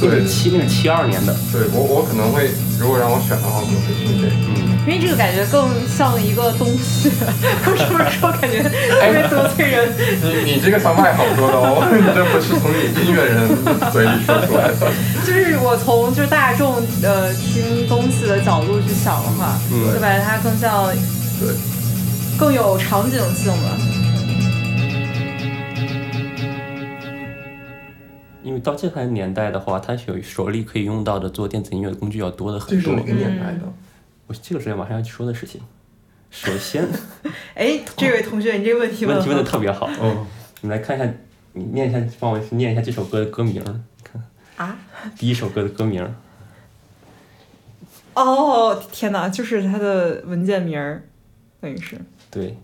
[0.00, 2.48] 那对是七那是七二年的，对我我可能会，
[2.78, 4.34] 如果让我选的话，我可能会听这个。
[4.54, 7.10] 嗯，因为这个感觉更像一个东西，
[7.66, 9.90] 我是不是说感觉特别得罪人？
[10.22, 13.50] 你你这个像外行说的哦，你 这不是从你音乐人
[13.90, 14.86] 嘴里说出来的。
[15.26, 20.86] 就是我从就是大众呃听东西的角度去想的话，嗯就感觉它更像
[21.42, 21.50] 对，
[22.38, 23.74] 更有场景性吧。
[28.62, 33.02] 到这个年代的话，它是有手里可以用到的做电子音乐的工具要多的很多是哪。
[33.06, 33.60] 个年代的？
[34.26, 35.60] 我这个是马上要去说的事情。
[36.30, 36.88] 首先，
[37.54, 40.26] 哎，这位同学，你这个问题问问题问的特别好，哦，
[40.62, 41.06] 你们来看一下，
[41.52, 43.62] 你念一下，帮我念一下这首歌的歌名。
[44.02, 44.22] 看
[44.56, 44.78] 啊？
[45.18, 46.14] 第一首歌的歌名，
[48.14, 51.02] 哦，天哪，就是它的文件名儿，
[51.60, 52.56] 等于是，对，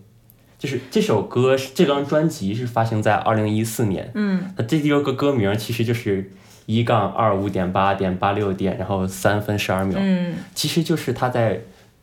[0.59, 4.11] 就是这首歌是这张专辑是发行在二零一四年。
[4.13, 6.31] 嗯那这第二个歌名其实就是
[6.65, 11.61] 一杠二五点八点八六点，然后三分十二秒，嗯其实就是他在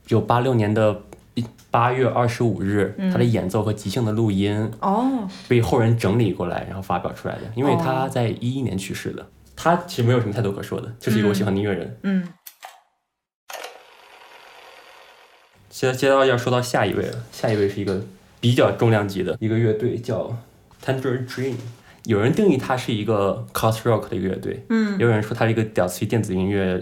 [0.09, 1.03] 有八六年的
[1.71, 7.43] 八月二十五日，嗯他的演奏和即兴的录音哦，被后人整理过来，然后发表出来的。
[7.55, 11.99] 因为他哦在一一年去世的，他其实没有什么太多可说的，就是一个我喜欢的音乐人。
[12.03, 12.27] 嗯
[15.69, 18.01] 现在接到要说到下一位了，下一位是一个
[18.41, 20.37] 比较重量级的一个乐队，叫
[20.85, 21.55] Tangerine Dream。
[22.05, 24.99] 有人定义它是一个 cos rock 的一个乐队，嗯。
[24.99, 26.81] 有人说它是一个屌丝电子音乐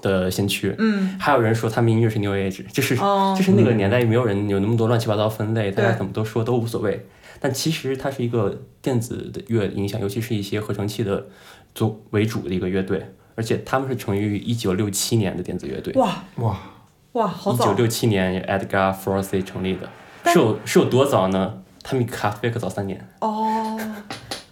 [0.00, 3.34] 的先驱，嗯，还有人说他们音乐是 New Age，就是、哦。
[3.36, 7.06] 就是那个年代没有人有那么多乱七八糟分类，大家怎么都说都无所谓。
[7.40, 11.26] 但其实它是一个电子的乐影响，尤其是一些合成器的
[11.74, 15.92] 作为主的一个乐队，而且他们是成立于一九六七年的电子乐队。
[15.94, 16.24] 哇。
[16.36, 16.58] 哇，
[17.12, 19.90] 哇，好早，一九六七年 Edgar Froese 成立的，但
[20.32, 21.54] 是有是有多早呢？
[21.82, 23.78] 他们比卡菲克早三年，哦，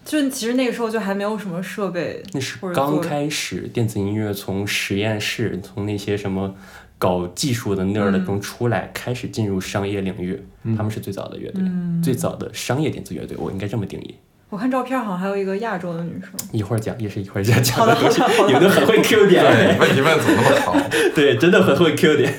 [0.04, 6.54] 就其实那个时候就还没有什么设备，那是刚开始电子音乐从实验室，从那些什么
[6.98, 10.44] 搞技术的那儿的嗯中出来，开始进入商业领域。
[10.76, 14.14] 他们是最早的乐队，嗯最早的商业电子乐队，我应该这么定义。
[14.50, 16.30] 我看照片好像还有一个亚洲的女生。
[16.52, 20.76] 一会儿讲，也是一会儿讲讲的的东西好的好，的你们都很会 Q 对，点，问题问得怎么那么好？
[21.16, 22.34] 对，真的很会 Q 点。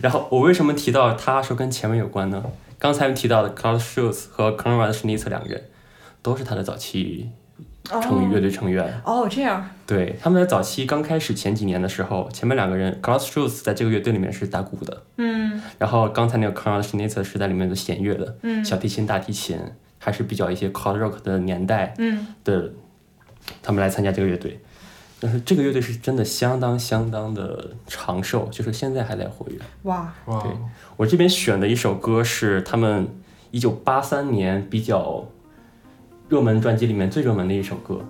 [0.00, 2.44] 然后我为什么提到他说跟前面有关呢？
[2.78, 5.64] 刚才提到的 Klaus Schulze 和 Konrad Schnitzer 两个人，
[6.20, 7.30] 都是他的早期
[7.84, 9.00] 成乐队成员。
[9.04, 19.58] 哦，这样，对，他们在早期刚开始前几年的时候，前面两个人 Klaus Schulze 在这个乐队里面是打鼓的，嗯然后刚才那个 Konrad Schnitzer 是在里面的弦乐的，嗯小提琴、大提琴，
[19.98, 22.70] 还是比较一些 Cloud Rock 的年代嗯，的，
[23.62, 24.60] 他们来参加这个乐队。
[25.24, 29.58] 但是这个乐队是真的相当相当的长寿，就是现在还在活跃。
[29.84, 30.52] 哇，哇，对
[30.98, 33.08] 我这边选的一首歌是他们
[33.50, 35.26] 一九八三年比较
[36.28, 38.04] 热门专辑里面最热门的一首歌。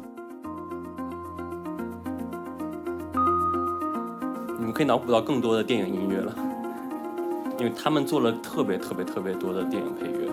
[4.59, 6.35] 你们可以脑补到更多的电影音乐了，
[7.61, 10.29] 因为他们做了特别特别特别多的电影配乐。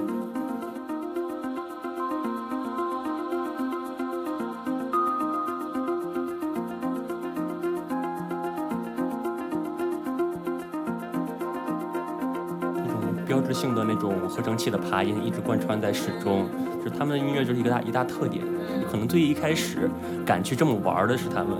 [13.31, 16.49] 标志性的那种合成器的爬音一直贯穿在始终，
[16.83, 18.43] 就是他们的音乐就是一个大一大特点。
[18.91, 19.89] 可能最一开始
[20.25, 21.51] 敢去这么玩的是他们。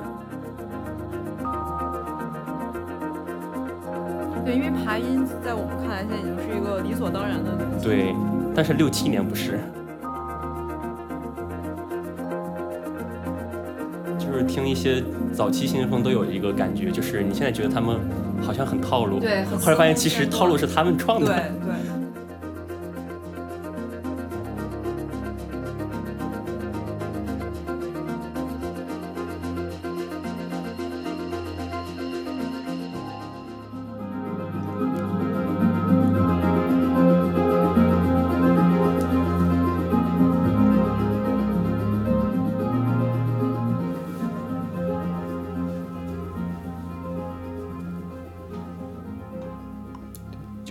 [4.44, 7.88] 对，因为爬音在我们看来现在已经是一个理所当然的东西。
[7.88, 8.14] 对，
[8.54, 9.58] 但是六七年不是，
[14.20, 17.98] 就是听一些早期新风都有一个感觉，就是你现在觉得他们
[18.42, 21.36] 好像很套路，对后来发现其实套路是他们创对的。
[21.36, 21.91] 对。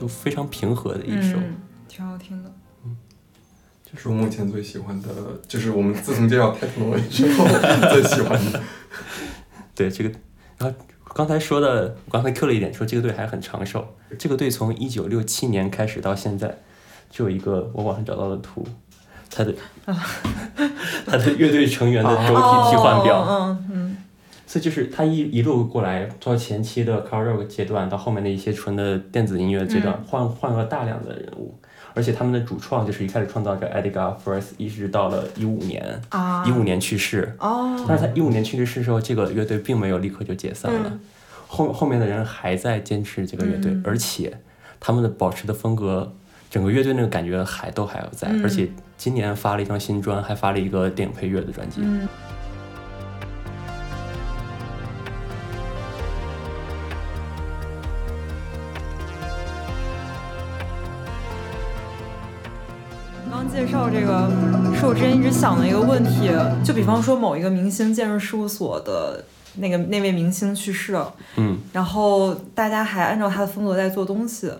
[0.01, 1.37] 就非常平和的一首。
[1.37, 2.51] 嗯，挺好听的。
[2.85, 2.97] 嗯
[3.93, 5.09] 这是我目前最喜欢的，
[5.49, 7.45] 就是我们自从介绍 techno 之后
[7.91, 8.63] 最喜欢的。
[9.75, 10.11] 对这个，
[10.59, 10.77] 然后
[11.13, 13.97] 刚才说的，我刚才 Q 了一点，说这个队还很长寿。
[14.17, 16.59] 这个队从一九六七年开始到现在，
[17.11, 18.65] 就有一个我网上找到的图，
[19.29, 19.53] 他的
[21.05, 23.19] 他的乐队成员的周体替换表。
[23.21, 23.70] 哦嗯嗯
[24.51, 31.55] 所以就是他一一路过来，从前期的 car rock 阶段到后面的一些纯的电子音乐阶段，换换了大量的人物，
[31.95, 37.33] 而且他们的主创就是一开始创造者 Edgar Froese，一直到了一五年，啊一五年去世。
[37.39, 40.81] 哦，但是他一五年去世的时候，这个乐队并没有立刻就解散了。
[40.85, 41.01] 嗯
[41.47, 44.37] 后后面的人还在坚持这个乐队，嗯而且
[44.81, 46.13] 他们的保持的风格，
[46.51, 51.81] 整个乐队那个感觉还都还要在，嗯而且今年发了一张新专，还发了一个电影配乐的专辑。
[51.85, 52.09] 嗯。
[63.81, 66.31] 刚介绍这个，是我之前一直想的一个问题，
[66.63, 69.25] 就比方说某一个明星建筑事务所的
[69.57, 74.53] 那个那位明星去世了，嗯，然后大家还按照他的风格在做东西，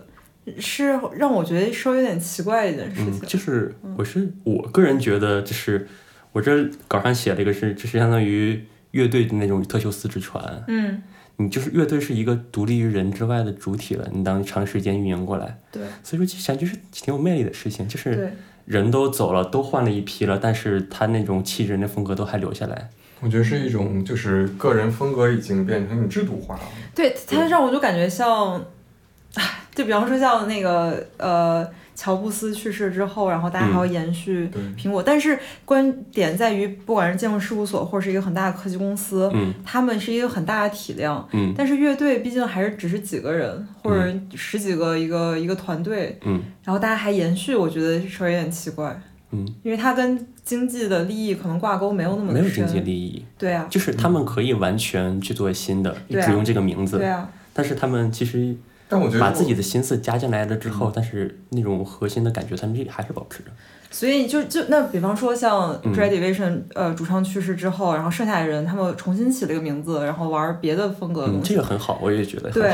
[0.57, 5.87] 是让我觉得稍微有点奇怪的一件事嗯情。，就是我是我个人觉得，就是
[6.31, 10.63] 我这稿上写了一个是，就是相当于乐队的那种特修斯之船。
[10.67, 10.99] 嗯，
[11.37, 18.33] 你就是乐队是一个独立于人之外的主体了，你当长时间运营过来，对所以说想就是挺有魅力的事情，就是对，
[18.71, 22.89] 人都走了，都换了一批了，但是他那种气质、那风格都还留下来。
[23.19, 26.61] 我觉得是一种就是个人风格已经变成一种制度化了。
[26.95, 28.63] 对，他让我就感觉像，
[29.35, 29.43] 唉
[29.75, 41.53] 就比方说像那个呃，乔布斯去世之后，然后大家还要延续苹果，但是观点在于，不管是建筑事务所或者是一个很大的科技公司，嗯他们是一个很大的体量，嗯。
[41.57, 46.41] 但是乐队毕竟还是只是几个人或者十几个一个一个团队，嗯。
[46.63, 48.99] 然后大家还延续，我觉得稍微有点奇怪，
[49.31, 58.55] 嗯，因为它跟经济的利益可能挂钩没有那么没有经济利益，对啊，就是他们可以完全去做新的，只用这个名字，对啊，但是他们其实
[58.91, 63.45] 但我觉得把自己的心思加进来了之后，但是那种核心的感觉，他们这里还是保持着。
[63.89, 71.49] 所以就就那比方说像嗯 Dread Division、呃主唱去世之后，然后剩下的人他们重新起了一个名字，然后玩别的风格的嗯，东西。
[71.53, 72.73] 这个很好，我也觉得对。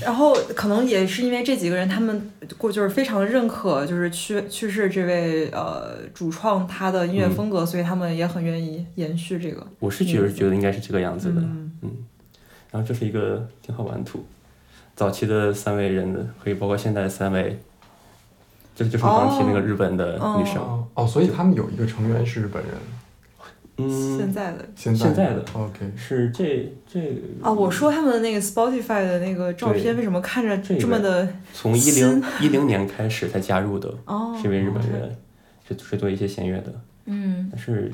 [0.00, 9.66] 然后可能也是因为这几个人，他们过就是非常认可，就是去去世这位呃主创他的音乐风格，所以他们也很愿意延续这个。
[9.80, 11.40] 我是觉得觉得应该是这个样子的。
[11.40, 11.72] 嗯
[12.72, 14.22] 然后这是一个挺好玩的图，
[14.96, 17.60] 早期的三位人的，可以包括现在的三位，
[18.74, 20.56] 这就是我刚刚提那个日本的女生。
[20.56, 20.88] 哦。
[20.94, 22.72] 哦，所以他们有一个成员是日本人，
[23.76, 24.66] 嗯，现在的。
[24.74, 25.44] 现在的。
[25.52, 35.14] OK，是这这啊，我说他们的那个 Spotify 的那个照片为什么看着这么的从一零一零年开始才加入的，哦是因为日本人，
[35.68, 36.72] 是是做一些弦乐的，
[37.04, 37.50] 嗯。
[37.52, 37.92] 但是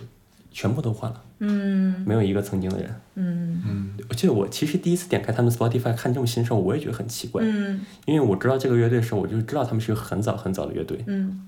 [0.52, 2.04] 全部都换了，嗯。
[2.06, 2.94] 没有一个曾经的人。
[3.14, 3.62] 嗯。
[3.66, 7.80] 嗯，我记得我其实第一次点开他们 Spotify 看这么新时候，我也觉得很奇怪，嗯。
[8.04, 11.46] 因为我知道这个乐队的时候，我就知道他们是个很早很早的乐队，嗯。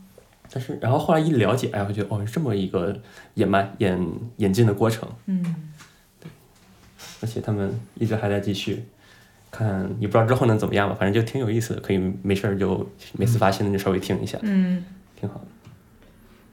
[0.50, 2.96] 但是然后后来一了解，哎，我觉得哦，是这么一个
[3.34, 4.06] 演慢演
[4.38, 5.54] 演进的过程，嗯。
[7.20, 8.84] 而且他们一直还在继续。
[9.50, 14.84] 看也不知道之后能怎么样吧，反正就挺有意思的，可以没事儿就每次发新的就稍微听一下，嗯，
[15.14, 15.46] 挺好的。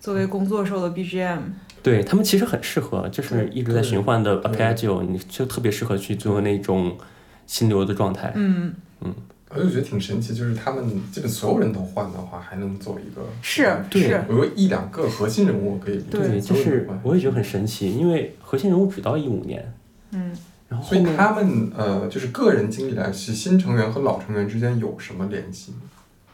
[0.02, 1.39] 作为工作时候的 BGM，
[1.84, 4.52] 对他们其实很适合，就是一直在循环的对。
[4.52, 6.97] Arpeggio，你就特别适合去做那种
[7.45, 8.34] 心流的状态。
[8.36, 8.74] 嗯。
[9.02, 9.14] 嗯。
[9.54, 14.02] 我就觉得挺神奇，就是他们基本所有人都换的话，还能做一个是对。
[14.02, 19.72] 是，我有一两个核心人物可以对就是我也觉得很神奇，因为核心人物只到一五年，
[20.12, 20.36] 嗯。
[20.68, 25.80] 然后后所以他们呃，就是个人经历来，是新成员和老成员之间有什么联系吗？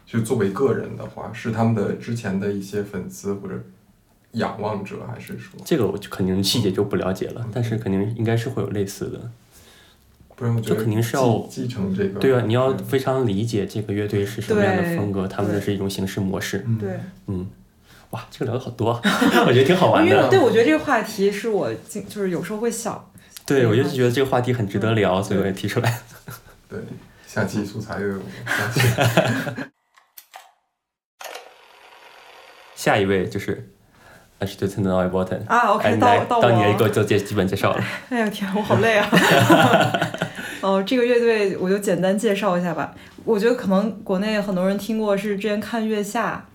[0.08, 3.62] 就作为个人的话，是他们的之前的一些粉丝或者
[4.32, 9.30] 仰望者，还是说，这个我就肯定细节就不了解了，但是肯定应该是会有类似的。
[10.38, 12.20] 不然我觉得这肯定是要继继承这个。
[12.20, 16.64] 对啊，你要非常理解这个乐队是什么样的风格，他们的是一种形式模式。
[16.68, 16.99] 嗯对。
[17.26, 17.47] 嗯，
[18.12, 19.01] 哇，这个聊的好多啊，
[19.47, 20.30] 我觉得挺好玩因为的。
[20.30, 23.12] 对我觉得这个话题是我经就是有时候会想，
[23.45, 26.01] 对，我就觉得这个话题很值得聊，所以我也提出来。
[26.70, 26.80] 对，
[27.26, 28.22] 下期素材又有
[32.78, 33.51] 下一位就是
[34.38, 37.84] a s h t o n 的 Noy Bottom 啊，OK，哎到到我到你来给我做介基本介绍了。
[38.09, 39.09] 哎呀天，我好累啊！
[40.61, 42.93] 哦，这个乐队我就简单介绍一下吧。
[43.25, 46.45] 我觉得可能国内很多人听过，是之前看《月下》，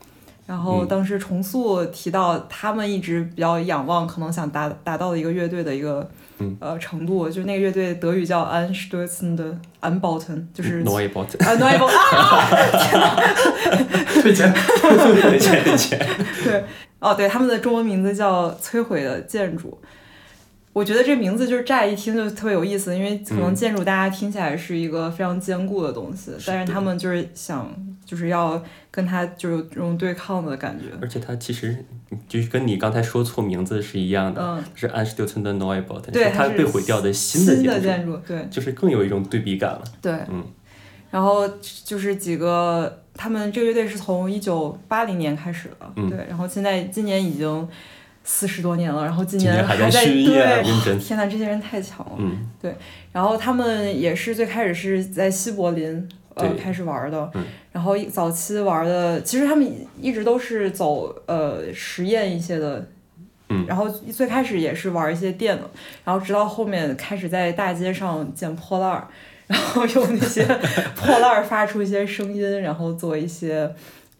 [0.46, 6.08] 然后嗯当时重塑提到他们一直比较仰望，可能想达达到的一个乐队的一个、
[6.42, 10.82] 嗯呃程度，就那个乐队德语叫 Anstoßen 的 Anbauten，就是。
[10.84, 12.48] Noy Bottom，啊 n o i b o 啊！
[14.20, 14.52] 推荐。
[14.52, 15.98] 对钱对钱。
[16.44, 16.64] 对，
[16.98, 19.78] 哦，对，他们的中文名字叫《摧毁的建筑》。
[20.72, 27.70] 我觉得这名字就是乍一听就特别有意思，因为可能嗯建筑大家听起来是一个非常坚固的东西，但是的他们就是想
[28.12, 30.84] 就是要跟他就是有这种对抗的感觉。
[31.00, 31.74] 而且他其实
[32.28, 39.82] 就是跟你刚才说错名字是一样的，嗯，是 a n s t u t n 的 Noy Bottom，对，被毁掉的新新的建筑，对就是更有一种对比感了。
[40.02, 40.44] 对，嗯。
[41.10, 41.48] 然后
[41.84, 47.66] 就是几个，他们这个乐队是从一九八零年开始的，嗯对，然后现在今年已经
[48.24, 50.62] 四十多年了，然后今今年还在对，
[50.98, 52.16] 天呐，这些人太强了。
[52.18, 52.74] 嗯
[53.12, 59.70] 然后他们也是最开始是在西柏林呃对开始玩的，嗯然后早期玩的，其实他们
[60.00, 62.88] 一直都是走呃实验一些的。
[63.54, 65.70] 嗯然后最开始也是玩一些电的，
[66.04, 69.06] 然后直到后面开始在大街上捡破烂儿，
[69.46, 70.42] 然后用那些
[70.96, 73.70] 破烂儿发出一些声音，然后做一些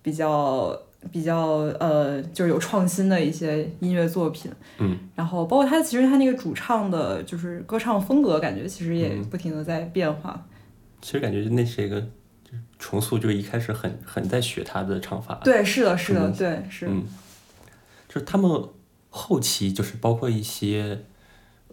[0.02, 0.78] 比较
[1.10, 1.38] 比较
[1.80, 4.52] 呃就是有创新的一些音乐作品。
[4.76, 10.44] 嗯，然后包括他其实他那个主唱的就是歌唱风格，感觉其实也嗯不停的在变化。
[11.02, 15.38] 其实感觉那是一个就重塑，就是一开始很很在学他的唱法。
[15.44, 17.04] 对，是的，是的，嗯对，是，嗯，
[18.08, 18.50] 就是他们
[19.10, 21.00] 后期就是包括一些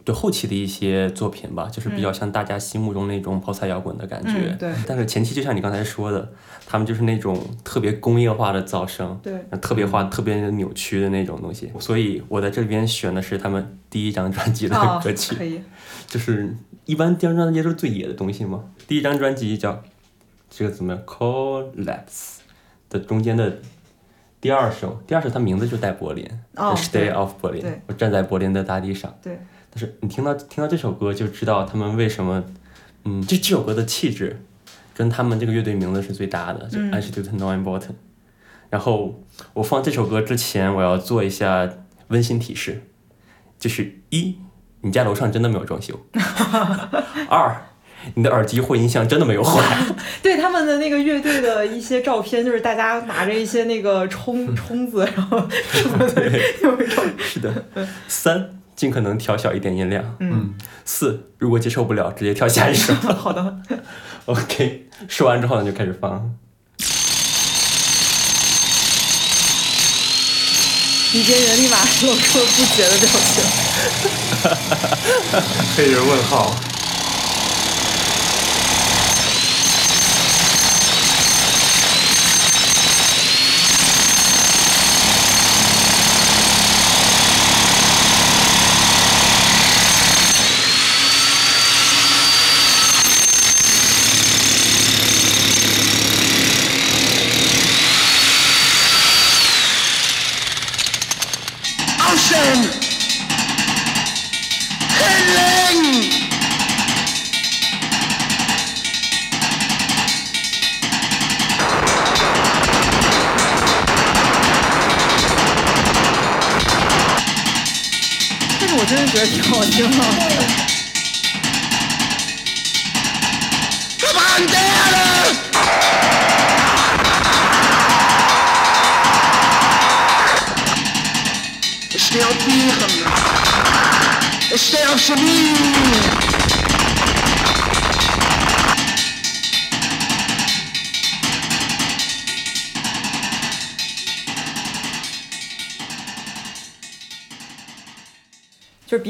[0.03, 4.31] 对后期的一些作品吧，就是比较像大家心目中那种泡菜摇滚的感觉。
[4.51, 6.31] 嗯，对，但是前期就像你刚才说的，
[6.65, 11.71] 他们就是那种特别工业化的噪声，对，特别化、特别扭曲的那种东西。
[11.79, 15.61] 所以我在这边选的是他们第一张专辑的啊，歌曲，可以，
[16.07, 16.55] 就是
[16.85, 18.63] 一般第二张专辑都是最野的东西嘛。
[18.89, 19.83] 第一张专辑叫
[20.49, 22.37] 这个怎么样？Collapse
[22.89, 23.59] 的中间的
[24.41, 27.81] 第二首，第二首它名字就带柏林、哦 s t 对 a y of Berlin。
[27.85, 29.15] 我站在柏林的大地上。
[29.21, 32.43] 对，但是你听到听到这首歌就知道他们为什么，
[33.03, 34.43] 嗯，这这首歌的气质
[34.95, 37.93] 跟他们这个乐队名字是最搭的，就嗯 Institute No Important。
[38.71, 39.21] 然后
[39.53, 41.69] 我放这首歌之前，我要做一下
[42.07, 42.81] 温馨提示，
[43.59, 44.39] 就是一，
[44.81, 45.93] 你家楼上真的没有装修；
[47.29, 47.55] 二，
[48.15, 49.63] 你的耳机或音箱真的没有坏。
[50.23, 56.29] 对他们的那个乐队的一些照片，就是大家拿着一些那个冲 冲子，然后什么的，
[56.63, 57.65] 有一种，是的。
[58.07, 60.15] 三，尽可能调小一点音量。
[60.19, 60.53] 嗯，
[60.85, 62.93] 四，如果接受不了，直接跳下一首。
[63.13, 63.57] 好的
[64.25, 66.35] ，OK，说完之后呢，就开始放。
[71.11, 73.43] 李边缘立马露出了不解的表情。
[75.75, 76.53] 黑人问号。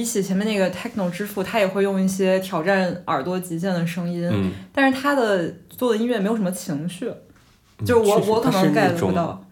[0.10, 7.12] 起前面那个 techno 之父，他也会用一些挑战耳朵极限的声音，嗯，但是他的做的音乐没有什么情绪，
[7.86, 9.46] 就是我我可能 get 不到。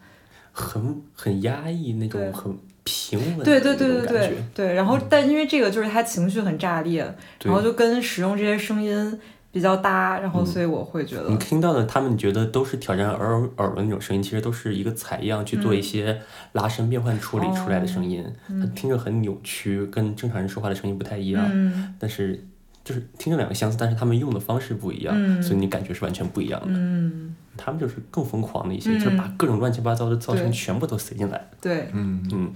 [0.51, 4.43] 很很压抑那对种很平稳对对对对对。
[4.55, 7.05] 对，然后但因为这个就是他情绪很炸裂，
[7.43, 9.19] 然后就跟使用这些声音
[9.57, 10.45] 比较搭，然后嗯。
[10.45, 21.95] 所以我会觉得你，听到的，他们觉得都是挑战耳耳的那种声音，其实都是一个采样去做一些拉伸变换处理出来的声音，它听着很扭曲，跟正常人说话的声音不太一样，嗯。
[21.99, 22.45] 但是
[22.83, 26.67] 就是听着两个相似，但是他们用的方式不一样，嗯所以你感觉是完全不一样的。
[26.69, 32.53] 嗯，他们就是更疯狂的一些，嗯就是把各种乱七八糟的噪声全部都塞进来，对，嗯，嗯，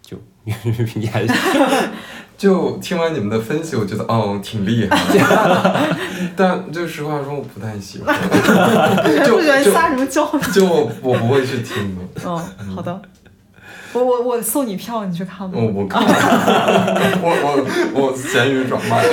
[0.00, 1.32] 就 你还是
[2.40, 5.86] 就听完你们的分析，我觉得哦挺厉害的，
[6.34, 8.16] 但就实话说，我不太喜欢，
[9.26, 10.24] 就不喜欢就撒什么娇。
[10.50, 11.94] 就我我不会去听。
[11.94, 13.02] 的，嗯，好的，
[13.92, 15.58] 我我我送你票，你去看吧。
[15.60, 16.00] 我不看，
[17.20, 19.04] 我我我闲鱼转卖，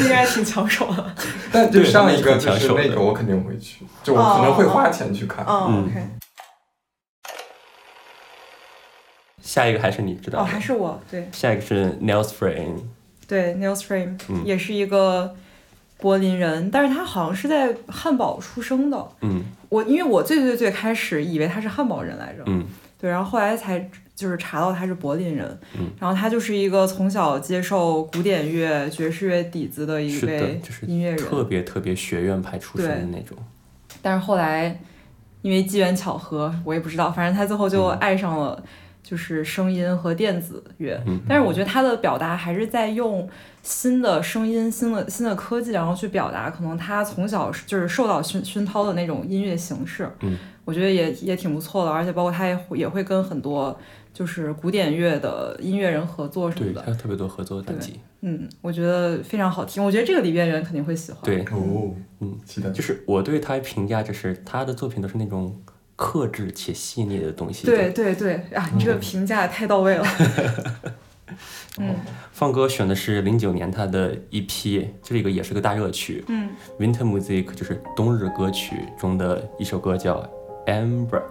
[0.00, 1.04] 应该挺抢手的。
[1.50, 5.44] 但就对上一个很就是抢手那个，我肯定会去，就我可能会花钱去看。
[5.48, 6.06] 嗯嗯，OK，
[9.46, 11.28] 下一个还是你知道哦，还是我对。
[11.30, 12.82] 下一个是 Nels Frame，
[13.28, 14.44] 对 Nils Frame 嗯。
[14.44, 15.34] 也是一个
[15.98, 19.08] 柏林人，但是他好像是在汉堡出生的。
[19.20, 19.44] 嗯。
[19.68, 22.66] 我因为我最最最开始以为他是汉堡人来着，嗯。
[22.98, 23.78] 对，然后后来才
[24.14, 25.90] 就是查到他是柏林人，嗯。
[26.00, 33.36] 然后他就是一个从小接受古典乐、爵士乐底子的一位，音乐人，特别特别学院派出身的那种，
[34.02, 34.80] 但是后来
[35.42, 37.98] 因为机缘巧合，我也不知道，反正他最后就嗯。
[37.98, 38.62] 爱上了
[39.08, 41.00] 就是声音和电子乐。
[41.06, 43.28] 嗯但是我觉得他的表达还是在用
[43.62, 50.10] 新的声音、新的新的科技，然后去表达可能他从小就是受到熏熏陶的那种音乐形式。
[50.22, 53.78] 嗯，我觉得也也挺不错的，而且包括他也会也会跟很多
[54.12, 56.90] 就是古典乐的音乐人合作什么对，的他。
[56.90, 58.00] 有特别多合作的专辑。
[58.22, 59.84] 嗯，我觉得非常好听。
[59.84, 61.20] 我觉得这个里边人肯定会喜欢。
[61.22, 62.70] 对，哦，嗯，期待。
[62.70, 65.54] 就是我对他评价就是他的作品都是那种
[65.96, 67.66] 克制且细腻的东西。
[67.66, 70.06] 对，对对啊，你这嗯个评价太到位了。
[71.78, 71.94] 嗯
[72.32, 76.24] 放歌选的是零九年他的一批这个也是个大热曲。
[76.28, 80.22] 嗯 Winter Music 就是冬日歌曲中的一首歌叫
[80.66, 81.22] Amber。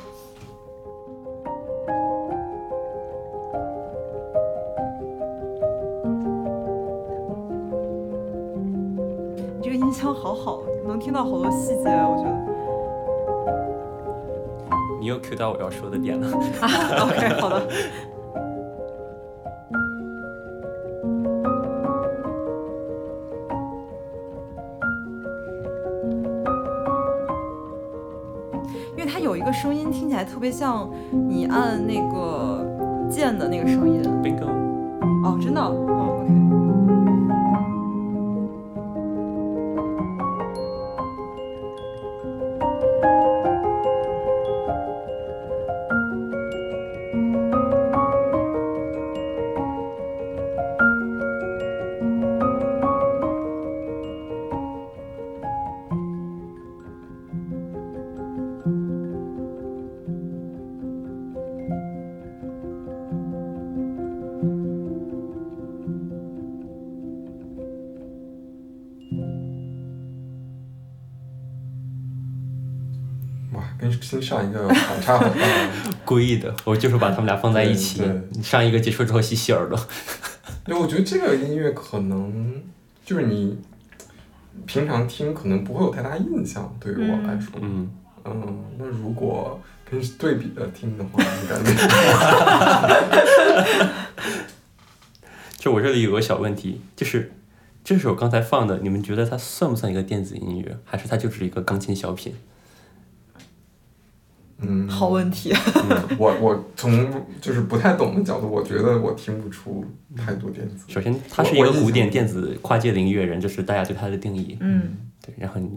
[9.57, 12.54] 你这个音箱好好，能听到好多细节，我觉得。
[15.05, 16.27] 你又 Q 到我要说的点了。
[16.61, 16.67] 啊，
[17.05, 17.67] OK， 好的。
[28.97, 32.65] 因为它有一个声音听起来特别像你按那个
[33.07, 34.01] 键的那个声音。
[34.23, 34.47] Bingo。
[35.23, 35.94] 哦，真的？
[75.05, 75.45] 个反差很大。
[76.05, 78.01] 故意的，我就是把他们俩放在一起
[78.41, 79.79] 上一个结束之后洗洗耳朵。
[80.63, 82.63] 对，我觉得这个音乐可能
[83.03, 83.57] 就是你
[84.65, 87.53] 平常听可能不会有太大印象，对于我来说。
[87.61, 87.89] 嗯，
[88.23, 91.71] 嗯，那如果跟对比的听的话，你感觉
[95.57, 97.31] 就我这里有个小问题，就是
[97.83, 102.35] 这首刚才放的，你们觉得它算不算一个电子音乐，还是它就是一个钢琴小品？
[104.95, 105.53] 嗯，好问题。
[106.17, 109.83] 我我从就是不太懂的角度，我觉得我听不出
[110.15, 110.85] 太多电子。
[110.87, 114.57] 首先，他是一个古典电子跨界的音乐人，这是大家对他的定义。
[114.61, 114.97] 嗯。
[115.21, 115.69] 对，然后你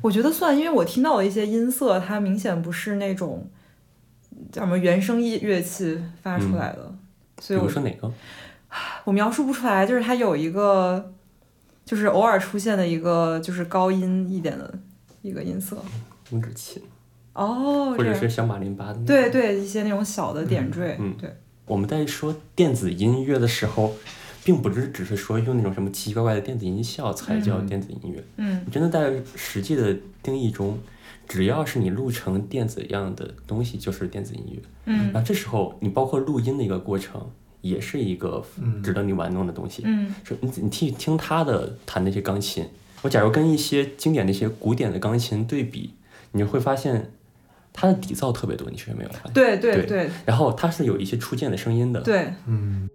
[0.00, 3.50] 我觉得算，因为我听到的一些音色，它明显不是那种
[4.52, 6.94] 叫什么原声乐乐器发出来的，
[7.40, 8.12] 所以我说哪个？
[9.04, 9.84] 我描述不出来。
[9.84, 11.12] 就是它有一个，
[11.84, 14.72] 就是偶尔出现的一个，就是高音一点的
[15.22, 15.76] 一个音色。
[16.30, 16.80] 木指琴，
[17.36, 21.30] 哦，或者是小马林巴的对对一些那种小的点缀，嗯对，
[21.66, 23.94] 我们在说电子音乐的时候，
[24.42, 28.24] 并不是只是说用那种什么奇奇怪怪的电子音效才叫电子音乐。
[28.38, 30.78] 嗯真的在实际的定义中，
[31.28, 34.58] 只要是你录成电子样的东西，就是电子音乐。
[34.86, 35.12] 嗯。
[35.12, 37.20] 然后这时候你包括录音的一个过程，
[37.60, 38.82] 也是一个嗯。
[38.82, 39.82] 值得你玩弄的东西。
[39.84, 40.14] 嗯。
[40.24, 42.64] 说你你听听他的弹那些钢琴，
[43.02, 45.90] 我假如跟一些经典的一些古典的钢琴对比，
[46.32, 47.10] 你就会发现
[47.76, 49.32] 它的底噪特别多，你确实没有发现？
[49.34, 52.00] 对对对对然后它是有一些触键的声音的。
[52.00, 52.88] 对，嗯，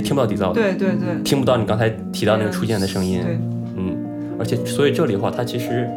[0.00, 3.20] 听不到底噪的，对对对，听不到你刚才提到那个出键的声音。
[3.22, 3.38] 对，
[3.76, 5.88] 嗯，而且所以这里的话，它其实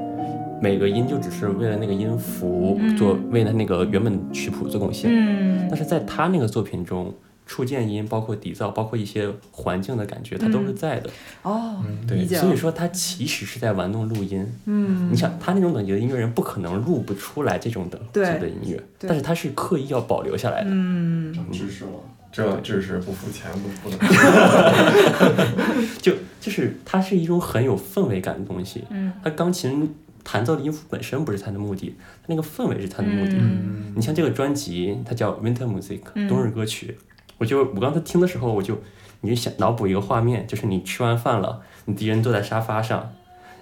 [0.62, 5.10] 每个音就只是为了那个音符嗯做，为了那个原本曲谱做贡献。
[5.12, 7.14] 嗯但是在他那个作品中，
[7.46, 11.10] 触键音包括底噪，包括一些环境的感觉，它都是在的。
[11.44, 14.46] 哦，对，理解了所以说他其实是在玩弄录音。
[14.66, 20.70] 嗯你想，他那种等级的音乐人不可能录不出来这种等级的音乐，但是他是刻意要保留下来的。
[20.72, 21.92] 嗯长知识了，
[22.32, 24.00] 这这是不付钱不不能。
[26.02, 28.84] 就就是它是一种很有氛围感的东西。
[28.90, 33.34] 嗯它钢琴弹奏的音符本身不是它的目的，它那个氛围是它的目的。
[33.34, 36.98] 嗯你像这个专辑，它叫 Winter Music，嗯冬日歌曲。
[37.38, 38.80] 我就我刚才听的时候，我就
[39.22, 43.14] 你就想脑补一个画面，就是你吃完饭了，你敌人坐在沙发上，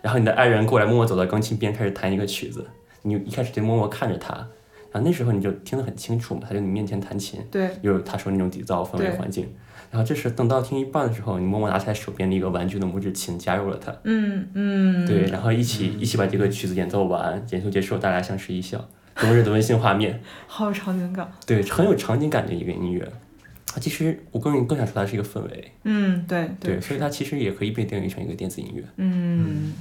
[0.01, 2.67] 然后你的爱人过来默默走到钢琴边开始弹一个曲子，
[3.01, 4.47] 你一开始就默默看着他，
[4.91, 9.47] 然后那时候你就听得很清楚嘛，他在你面前弹琴，对，又有他说那种底噪氛围环境。
[9.91, 21.31] 然后这时等到听一半的时候，你默默拿起来手边的一个玩具的拇指琴，加入了它，嗯嗯，对，然后一起一起把这个曲子演奏完，演奏结束，大家相视一笑，冬日的温馨画面， 好有场景感。
[21.45, 23.01] 对，很有场景感的一个音乐。
[23.01, 28.83] 啊其实我个人更想说它是一个氛围，嗯，对对，所以它其实也可以被定义成一个电子音乐。
[28.97, 29.73] 嗯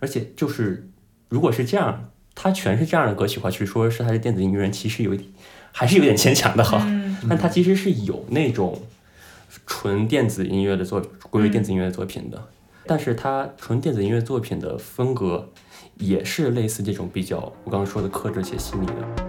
[0.00, 0.88] 而且就是
[1.28, 2.10] 如果是这样，
[2.40, 5.28] 它全是这样的歌曲的话，去说是他是电子音乐人，其实有一点
[5.72, 6.80] 还是有点牵强的哈。
[6.86, 8.80] 嗯但他其实是有那种
[9.66, 12.40] 纯电子音乐的作归为电子音乐的作品的，
[12.86, 15.50] 但是他纯电子音乐作品的风格
[15.96, 19.27] 也是类似这种比较我刚刚说的克制且细腻的。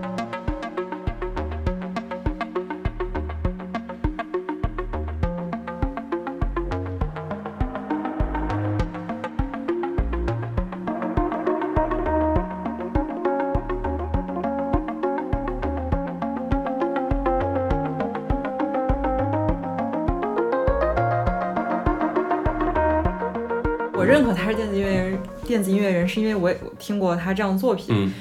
[27.10, 28.14] 过他这样的作品，嗯。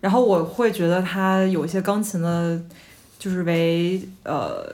[0.00, 2.60] 然后我会觉得他有一些钢琴的，
[3.18, 4.70] 就是为呃，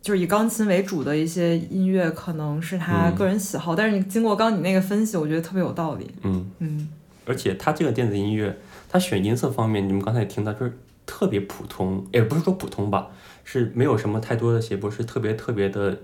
[0.00, 3.14] 就是以钢琴为主的一些音乐，可能是他嗯。
[3.16, 6.08] 个人喜好，但是你经过刚你那个分析，我觉得特别有道理。
[6.22, 6.88] 嗯，嗯。
[7.26, 8.56] 而且他这个电子音乐，
[8.88, 13.08] 他选音色方面，你们刚才也听到，就是特别普通，也不是说普通吧，
[13.42, 15.98] 是没有什么太多的写，不，是特别特别的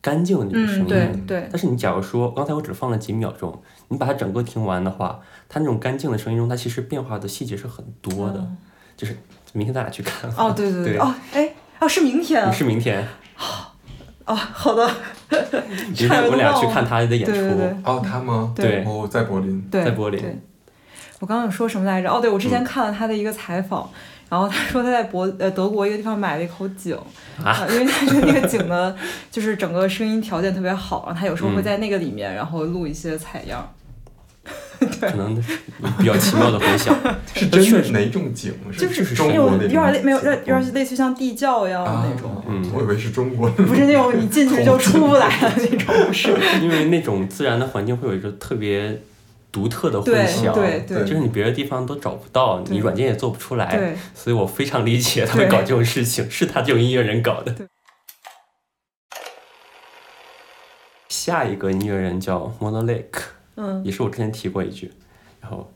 [0.00, 0.86] 干净的那种声嗯，音。
[0.86, 8.46] 对对，但是你假如说刚才我只放了几秒钟，你把它整个听完的话，它那种干净的声音中，它其实变化的细节是很多的。
[8.96, 9.16] 就是
[9.52, 10.28] 明天咱俩去看。
[10.36, 10.98] 哦，对对对。
[10.98, 12.42] 哦，哎，哦，是明天。
[12.42, 13.06] 啊，是明天，
[14.24, 14.90] 哦，好的，
[15.30, 17.76] 明天我们俩去看他的演出，对对对。
[17.84, 18.52] 哦，他吗？
[18.56, 18.84] 对。
[18.84, 19.60] 哦，在柏林。
[19.70, 20.20] 对，在柏林，
[21.20, 22.10] 我刚刚有说什么来着？
[22.10, 23.88] 哦，对，我之前看了他的一个采访，
[24.28, 26.96] 然后他说他在博呃德国一个地方买了一口井，
[27.42, 28.94] 啊因为他说那个井呢，
[29.30, 33.72] 就是整个声音条件特别好，然后他有时候会嗯在那个里面，然后录一些采样。
[35.00, 35.34] 可能
[35.98, 36.96] 比较奇妙的回响。
[37.34, 38.54] 是真的哪种井？
[38.76, 46.32] 就是是中那种有国那种点类没有，有点有景点类似像地窖一样的啊那种，嗯我以为是中国，不是那种你进去就出不来的那种，不是。
[46.62, 49.02] 因为那种自然的环境会有一个特别
[49.50, 51.00] 独特的混响，对对。
[51.00, 57.54] 就是你别的地方都找不到，你软件也做不出来，所以我非常理解他们搞这种事情，是他这种音乐人搞的。
[61.08, 63.22] 下一个音乐人叫 Mono Lake，
[63.56, 63.84] 嗯。
[63.84, 64.92] 也是我之前提过一句，
[65.40, 65.72] 然后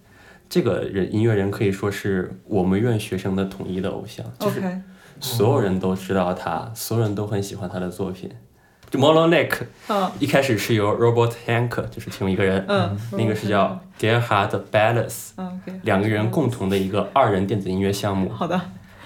[0.48, 4.62] 这个人音乐人可以说是我们院学生的统一的偶像，就是
[5.20, 8.30] 所有人都知道他，所有人都很喜欢他的作品。
[8.92, 9.56] 就 Mono Lake
[9.88, 10.08] 嗯。
[10.20, 18.28] 一开始是由 Robert Hank，就是其中一个人，嗯，那个是叫 Gerhard Ballas，嗯，OK，两个人共同的一个二人电子音乐项目。
[18.28, 18.60] 好的，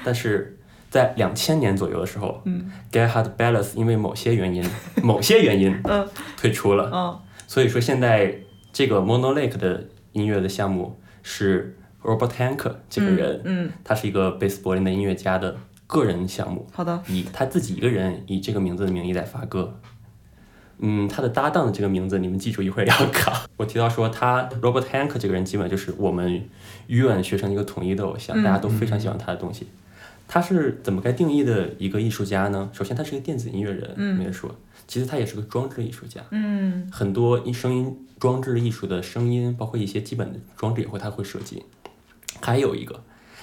[0.04, 0.58] 但是
[0.90, 4.68] 在两千年左右的时候嗯，Gerhard Ballas 因为某些原因，
[5.02, 6.06] 某些原因嗯。
[6.36, 6.90] 退出了。
[6.92, 7.18] 嗯。
[7.46, 8.34] 所以说现在
[8.72, 15.56] 这个 Mono Lake 的音乐的项目是 Robert Hank 这个人，嗯，他是一个贝斯柏林的音乐家的
[15.86, 19.78] 个人项目，好的，以他自己一个人以这个名字的名义在发歌。
[20.78, 23.32] 嗯，他的搭档的这个名字你们记住，一会儿要考。
[23.56, 26.46] 我提到说他 Robert Hank 这个人基本就是我们
[26.88, 29.66] 院学生一个统一的偶像，嗯大家都非常喜欢他的东西。
[30.28, 32.68] 他是怎么该定义的一个艺术家呢？
[32.72, 34.54] 首先，他是一个电子音乐人，嗯没得说。
[34.86, 41.62] 其实他也是个装置艺术家，嗯很多音声音装置艺术的声音，包括一些基本的装置也会他会设计。
[42.42, 43.02] 还有一个，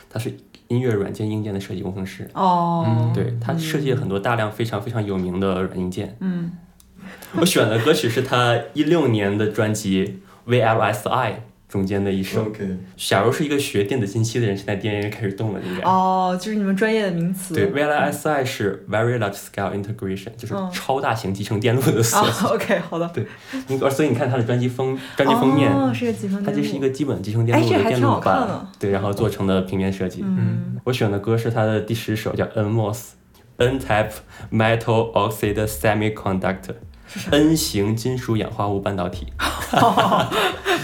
[0.10, 0.38] 他是
[0.74, 6.16] 音乐软件硬件的设计工程师，哦，对他设计了很多大量非常非常有名的软硬件。
[6.20, 6.52] 嗯。
[7.40, 11.32] 我选的歌曲是他一六年的专辑《VLSI》
[11.74, 12.44] 中间的一首。
[12.44, 15.82] OK，假如是一个学电子信息的人，现在 DNA 开始动了，应该。
[15.84, 22.46] 哦，就是你们专业的名词，对，VLSI 是 Very Large Scale Integration，就是嗯超大型集成电路的缩啊写。
[22.54, 23.26] OK，好的，对，
[23.68, 30.22] 你所以你看它的专辑封专辑封面，哦，是个集成，它就是一个基本集成电哎路的电路板，对，然后做成的平面设计。
[30.24, 33.14] 嗯我选的歌是他的第十首，叫 NMOS。
[33.58, 34.10] N-type
[34.52, 36.74] metal oxide semiconductor。
[37.32, 39.28] N 型金属氧化物半导体，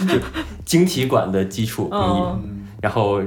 [0.08, 0.16] 就
[0.66, 2.40] 晶体管的基础工艺，哦
[2.82, 3.22] 然后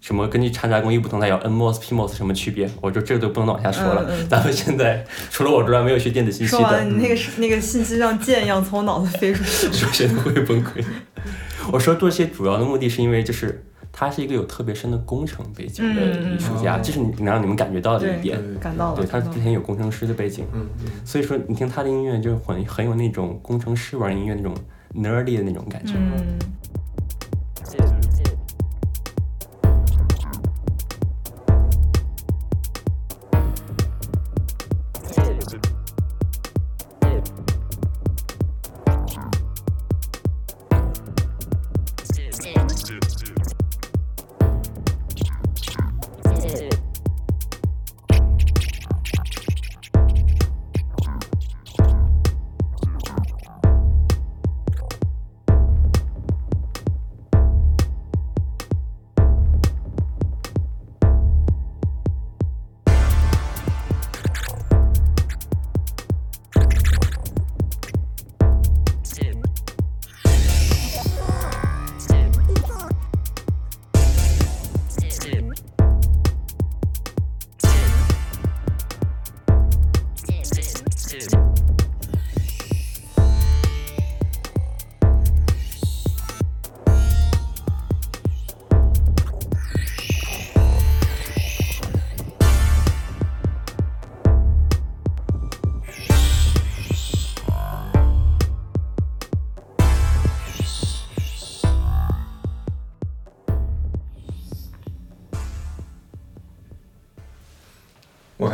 [0.00, 2.68] 什么根据掺杂工艺不同，它有 NMOS、PMOS 什么区别？
[2.80, 4.04] 我就这都不能往下说了。
[4.08, 9.70] 嗯嗯 咱们现在除了我之外，没有学电子信息的，你那个是那个信息像箭一样从我脑子飞出去。
[9.74, 10.84] 数学都会崩溃。
[11.72, 13.64] 我说这些主要的目的是因为就是
[13.98, 16.80] 他是一个有特别深的工程背景的艺术家，哦。
[16.84, 18.38] 这是能让你们感觉到的一点。
[18.38, 20.44] 对感到了，对他之前有工程师的背景，
[21.02, 24.54] 所以说你听他的音乐就很很有那种工程师玩音乐那种
[24.94, 25.94] nerdy 的那种感觉。
[25.96, 26.38] 嗯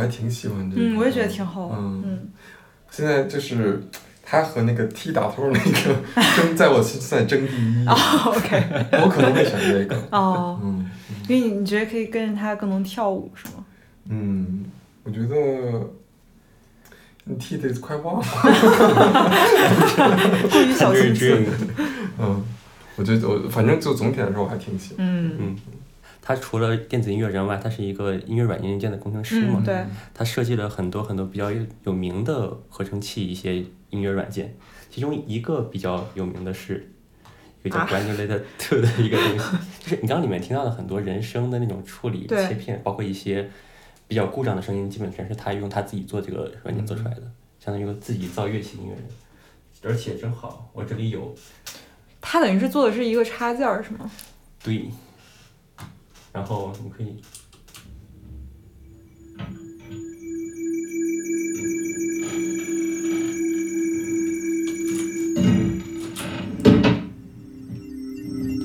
[0.03, 0.81] 还挺喜欢这个。
[0.81, 1.75] 嗯，我也觉得挺好的。
[1.77, 2.29] 嗯嗯，
[2.91, 3.81] 现在就是
[4.23, 5.71] 他和那个 T 打头那个
[6.35, 7.87] 争，在我心在争第一。
[7.87, 7.95] 哦
[8.25, 9.95] ，OK，我可能会选这个。
[10.11, 10.89] 哦，嗯
[11.29, 13.63] 因为你你觉得可以跟着他更能跳舞是吗？
[14.09, 14.65] 嗯，
[15.03, 15.35] 我觉得
[17.23, 18.25] 你 T 的快忘了。
[20.51, 21.45] 过于小心思。
[22.19, 22.43] 嗯，
[22.97, 25.05] 我觉得我反正就总体来说我还挺喜欢。
[25.07, 25.55] 嗯嗯，
[26.25, 29.59] 他除了电子音乐人外，他是一个音乐软件硬件的工程师嘛。
[29.61, 33.57] 嗯，对，他设计了很多很多比较有有名的合成器一些
[33.89, 34.55] 音乐软件，
[34.89, 36.89] 其中一个比较有名的是
[37.61, 43.49] 一个叫啊 Granulator Two 的一个东西， 就是你刚刚里面听到的很多人声的那种处理对切片，包括一些
[44.07, 47.21] 比较故障的声音，基本全是他用他自己做这个软件做出来的，
[47.59, 49.03] 相当于一个自己造乐器音乐人。
[49.85, 51.35] 而且正好我这里有
[52.21, 54.09] 他等于是做的是一个插件儿是吗？
[54.63, 54.89] 对，
[56.33, 57.15] 然后你可以。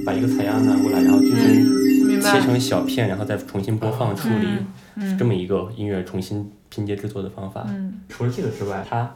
[0.05, 4.47] 把一个采样拿过来，然后进行切成小片，然后再重新播放处理，
[4.95, 7.67] 嗯是这么一个音乐重新拼接制作的方法。
[7.69, 9.15] 嗯除了这个之外，它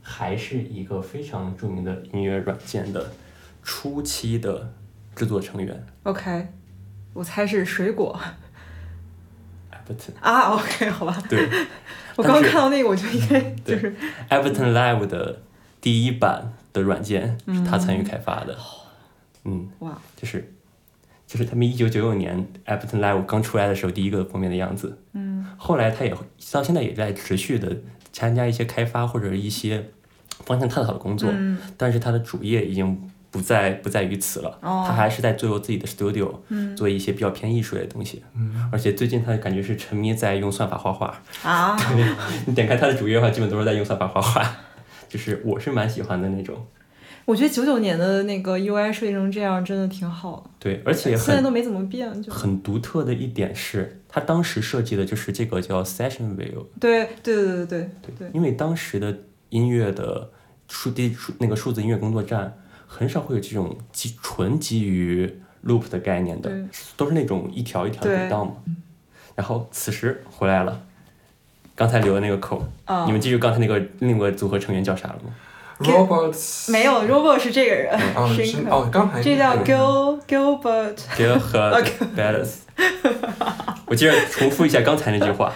[0.00, 3.12] 还是一个非常著名的音乐软件的
[3.64, 4.72] 初期的
[5.16, 6.46] 制作成员，OK，
[7.12, 8.18] 我猜是水果。
[10.20, 11.48] 啊，OK，好吧，对。
[12.14, 13.78] 我刚刚看到那个我就应该就对。
[13.78, 13.96] 是
[14.28, 15.40] Ableton Live 的
[15.80, 18.56] 第一版的软件是他参与开发的。
[19.44, 20.52] 嗯，哇，就是
[21.26, 24.96] 就是他们一九九九年 Ableton Live 刚出来的时候第一个封面的样子。
[25.14, 25.44] 嗯。
[25.56, 26.14] 后来他也
[26.52, 27.76] 到现在也在持续的
[28.12, 29.90] 参加一些开发或者一些
[30.44, 31.58] 方向探讨的工作，嗯。
[31.76, 34.84] 但是他的主业已经不在不在于此了，哦。
[34.86, 36.76] 他还是在做自己的 studio，、嗯。
[36.76, 38.22] 做一些比较偏艺术类的东西。
[38.72, 41.76] 而且最近他感觉是沉迷在用算法画画，啊，
[42.46, 44.56] 你点开他的主页的话，基本都是在用算法画画，
[45.08, 46.56] 就是我是蛮喜欢的那种。
[47.26, 50.42] 我觉得九九年的那个 UI 设计成这样真的挺好。
[50.42, 52.32] 的，对，而且现在都没怎么变，就。
[52.32, 57.90] 很独特的一点是，他当时设计的就是这个叫 Session View，对对对对对。
[58.18, 59.16] 对，因为当时的
[59.50, 60.28] 音乐的
[60.68, 62.52] 数第数那个数字音乐工作站
[62.92, 65.32] 很少会有这种基纯基于
[65.64, 66.50] loop 的概念的，
[66.96, 68.56] 都是那种一条一条轨道嘛。
[69.36, 70.82] 然后此时回来了，
[71.76, 75.32] 刚才留的那个扣，啊你们记住刚才那个另一个组合成员叫啥了吗
[75.78, 81.80] ？？Roberts 没有，Robert 是这个人 啊是哦，刚才这叫 Gil Gilbert，Gil 和
[82.16, 82.56] Bellis。
[83.86, 85.54] 我接着重复一下刚才那句话。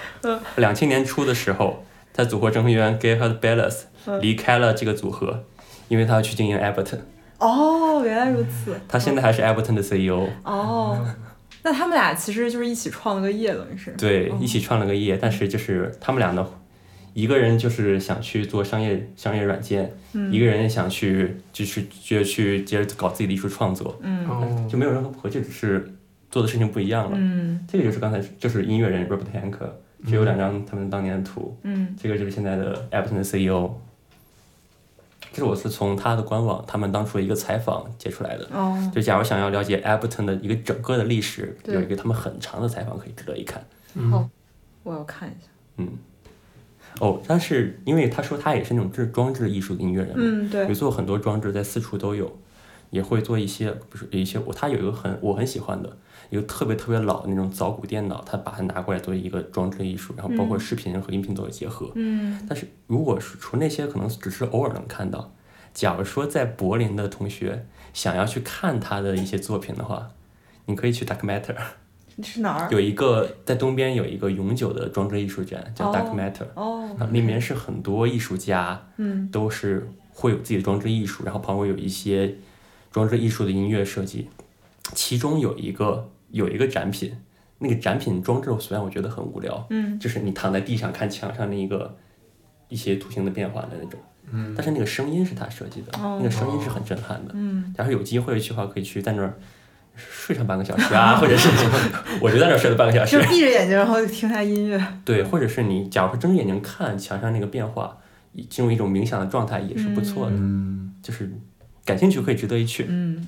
[0.57, 3.81] 两千年初的时候，他组合成员 Gil 和 Bellis
[4.21, 5.45] 离开了这个组合，
[5.89, 7.01] 因为他要去经营 Ableton。
[7.39, 10.29] 哦，原来如此，他现在还是 Ableton 的 CEO。
[10.45, 11.05] 哦，
[11.63, 16.47] 那他们俩其实就是一起创了个业，等于是，对，一起创了个业，但是就是他们俩呢，
[17.13, 19.93] 一个人就是想去做商业商业软件，
[20.31, 24.27] 一个人想去就是就去接着搞自己的艺术创作，嗯。
[24.29, 24.67] 哦。
[24.71, 25.93] 就没有任何不合就，只是
[26.31, 27.17] 做的事情不一样了。
[27.19, 27.65] 嗯。
[27.69, 29.57] 这个就是刚才就是音乐人 Robert Hank，
[30.07, 31.95] 只有两张他们当年的图，嗯。
[32.01, 33.71] 这个就是现在的 Ableton 的 CEO。
[35.35, 38.49] 这是我是从他的官网，他们当初的一个采访截出来的。
[38.53, 43.67] 哦，就假如想要了解 Ableton 的一个整个的历史，有一个他们很长的采访可以值得一看。
[44.13, 44.31] 好，
[44.85, 45.89] 我要看一下，嗯，
[47.01, 50.69] 哦，但是因为他说他也是那种制装置艺术的音乐人，嗯对。
[50.69, 52.39] 有，做很多装置在四处都有，
[52.91, 55.97] 也会做一些不是一些我他有一个很我很喜欢的
[56.31, 61.91] 一个特别特别老的那种早古电脑，他把它拿过来作为一个装置艺术，然后包括视频和音频都有结合。
[61.95, 65.33] 嗯但是如果是除那些可能只是偶尔能看到，
[65.73, 70.11] 假如说在柏林的同学想要去看他的一些作品的话，
[70.67, 71.57] 你可以去 Dark Matter。
[72.23, 72.69] 是哪儿？
[72.71, 82.37] 有一个在东边有一个永久的装置艺术展，叫哦 Dark Matter，、哦，啊，里面是很多艺术家嗯都是会有自己的装置艺术，然后旁边有一些
[82.93, 84.29] 装置艺术的音乐设计，
[84.93, 87.17] 其中有一个有一个展品，
[87.59, 89.99] 那个展品装置虽然我觉得很无聊，嗯。
[89.99, 91.97] 就是你躺在地上看墙上那个
[92.69, 94.53] 一些图形的变化的那种，嗯。
[94.57, 96.19] 但是那个声音是他设计的，哦。
[96.21, 97.73] 那个声音是很震撼的，嗯。
[97.77, 99.39] 假如有机会去的话，可以去在那儿
[99.97, 101.49] 睡上半个小时啊， 或者是
[102.21, 103.17] 我就在那儿睡了半个小时。
[103.17, 107.97] 就，闭着眼睛然后听下音乐，对，或者是你假如说睁着眼睛看墙上那个变化，
[108.51, 111.33] 进入一种冥想的状态也是不错的，嗯，就是
[111.85, 112.87] 感兴趣可以值得一去。
[112.89, 113.25] 嗯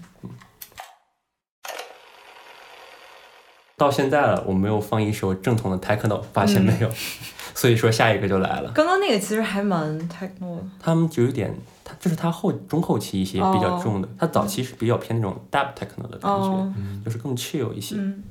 [3.77, 6.91] 到现在了，我没有放一首正统的 techno，发现没有？
[7.55, 8.71] 所以说下一个就来了。
[8.73, 11.55] 刚刚那个其实还蛮 techno 的，他们就有点，
[11.85, 16.75] 他这是他后中后期一些比较重的，他早期是比较偏那种 dub techno 的感觉，哦。
[17.05, 17.97] 就是更 chill 一些。
[17.99, 18.23] 嗯。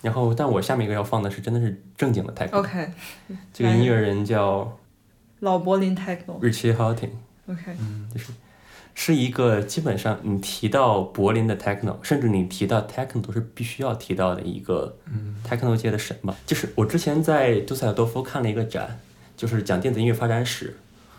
[0.00, 2.90] 然后，但我下面一个要放的是真的是正经的 techno，、OK，
[3.54, 4.78] 这个音乐人叫
[5.40, 6.38] 老柏林 techno。
[6.40, 7.76] Richie Houghton，OK，
[8.12, 8.30] 就是
[9.14, 14.96] 一个基本上你提到柏林的 techno，甚至你提到 techno 都是必须要提到的一个
[15.44, 16.34] techno 界的神吧。
[16.46, 18.98] 就是我之前在杜塞尔多夫看了一个展，
[19.36, 20.76] 就是讲电子音乐发展史，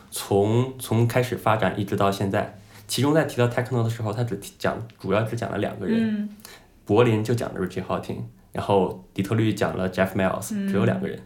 [0.09, 2.57] 从从开始发展一直到现在。
[2.88, 6.30] 其中在提到 techno 的时候，他只提讲主要只讲了两个人，嗯
[6.86, 8.17] 柏林就讲的 Richie Hawtin，
[8.51, 11.19] 然后底特律讲了 Jeff Mills，只有两个人，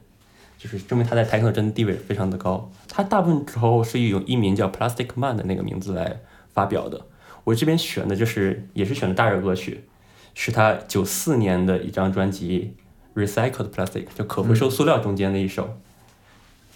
[0.58, 2.72] 就是证明他在 techno 真的地位非常的高。
[2.88, 6.22] 他大部分时候是用艺名叫 Plastic Man 的那个名字来
[6.60, 7.06] 发表的。
[7.46, 9.86] 我这边选的就是也是选的大热歌曲，
[10.34, 12.76] 是他九四年的一张专辑
[13.20, 15.80] 《Recycled Plastic》，就可回收塑料中间的一首。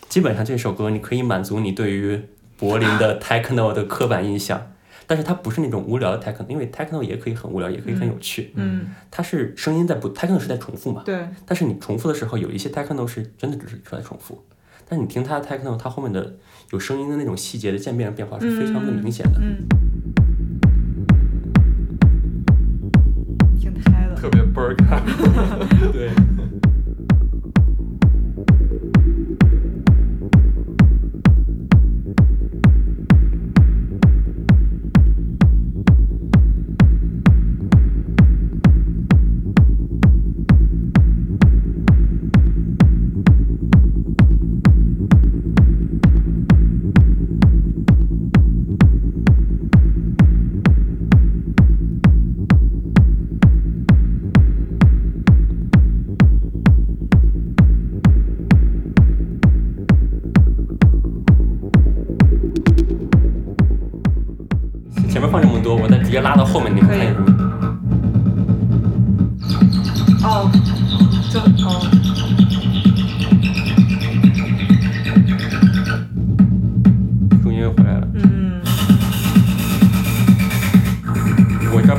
[0.08, 2.22] 基本上这首歌你可以满足你对于
[2.58, 4.72] 柏林的 techno 的刻板印象，
[5.06, 8.54] 但是它不是那种无聊的 techno，因为 techno 也可以很无聊，也可以很有趣。
[8.56, 14.42] 嗯，它是声音在不 techno 是在重复嘛，对，但是你重复的时候，有一些 techno 是真的只是在重复，
[14.94, 16.36] 但你听它的 techno，它后面的
[16.70, 19.42] 有声音的那种细节的渐变变化是非常的明显的。
[19.42, 19.66] 嗯，
[23.60, 24.14] 挺嗨的。
[24.14, 25.02] 特别倍儿感。
[25.92, 26.12] 对。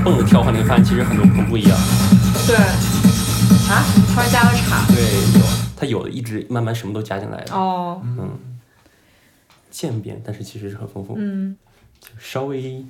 [0.05, 1.79] 蹦着跳的话，你会发现其实很多很不一样。
[2.47, 2.57] 对。
[3.67, 3.83] 啊，
[4.13, 4.85] 突然加了茶。
[4.89, 8.31] 对，有它有的一直慢慢什么都加进来的，哦，嗯，
[9.71, 11.15] 渐变，但是其实是很丰富。
[11.17, 11.57] 嗯
[12.19, 12.85] 稍微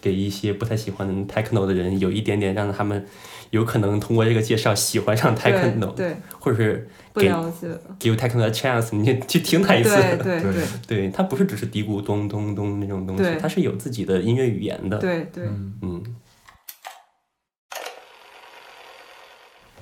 [0.00, 3.04] 给一些不太喜欢 techno 的人有一点点让他们
[3.50, 7.28] 有可能通过这个介绍喜欢上 techno，对对，或者是不给。
[7.28, 9.94] give techno a chance，你去听它一次。
[10.22, 14.96] 对对对 它不是只是嘀咕咚咚咚那种东西对，它是有自己的音乐语言的。
[14.96, 15.44] 对对，
[15.82, 16.02] 嗯。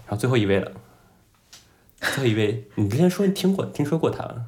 [0.07, 0.73] 然后最后一位了，
[2.01, 4.45] 最后一位， 你之前说你听过听说过他了？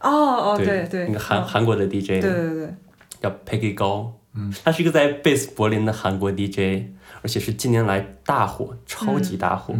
[0.00, 2.74] 哦哦对对那，个韩哦韩国的 DJ，对对对，
[3.20, 6.84] 叫 Peggy 高，嗯，他是一个在贝斯柏林的韩国 DJ，
[7.22, 9.74] 而且是近年来大火，超级大火。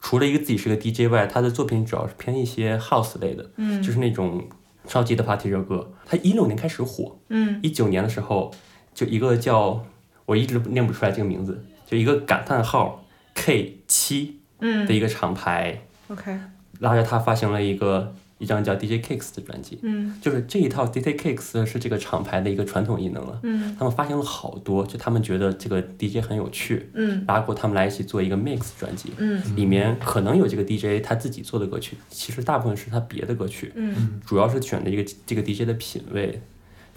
[0.00, 3.82] 除了一个自己是个 DJ 外，他的作品主要是偏一些 house 类的，嗯。
[3.82, 4.48] 就是那种
[4.86, 5.92] 超级的 party 热歌。
[6.06, 7.58] 他一六年开始火，嗯。
[7.62, 8.52] 一九年的时候
[8.94, 9.84] 就一个叫
[10.24, 14.94] 我一直念不出来这个名字，就一个感叹号 K 七的嗯。
[14.94, 16.38] 一个厂牌，，OK，
[16.80, 19.78] 拉着他发行了一个一张叫 DJ Kicks 的专辑。
[19.82, 20.18] 嗯。
[20.20, 23.40] 就是这一套 DJ Kicks 是这个厂牌的一个传统艺能了。
[23.42, 23.74] 嗯。
[23.78, 27.24] 他们发行了好多，就他们觉得这个 DJ 很有趣，嗯。
[27.26, 29.42] 拉过他们来一起做一个 mix 专辑，嗯。
[29.56, 34.20] 里面可能有这个 DJ 他自己做的歌曲，其实大部分是他别的歌曲，嗯。
[34.24, 36.40] 主要是选的一个这个 DJ 的品味，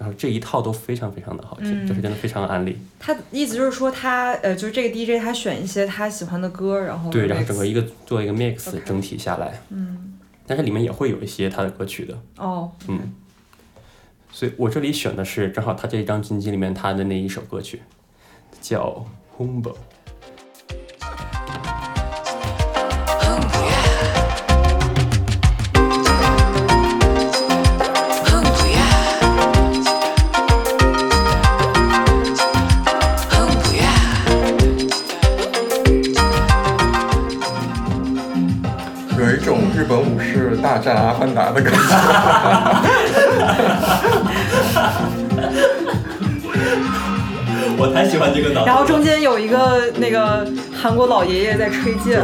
[0.02, 2.76] 然后这一套都非常非常的好听，嗯这是真的非常安利。
[3.00, 10.18] 他的意思就是说他呃，就是这个 DJ 他选一些他喜欢的歌，然后对，然后整个一个做一个 mix，整体下来，嗯。
[10.48, 13.14] 但是里面也会有一些他的歌曲的，哦嗯，
[14.32, 17.80] 所以我这里选的是正好他这一张专辑里面他的那一首歌曲，
[18.60, 19.06] 叫
[19.40, 19.74] 《Humble》。
[40.72, 41.80] 大战阿凡达的感觉。
[47.78, 52.22] 我才喜欢这个脑然后中间有一个那个韩国老爷爷在吹剑，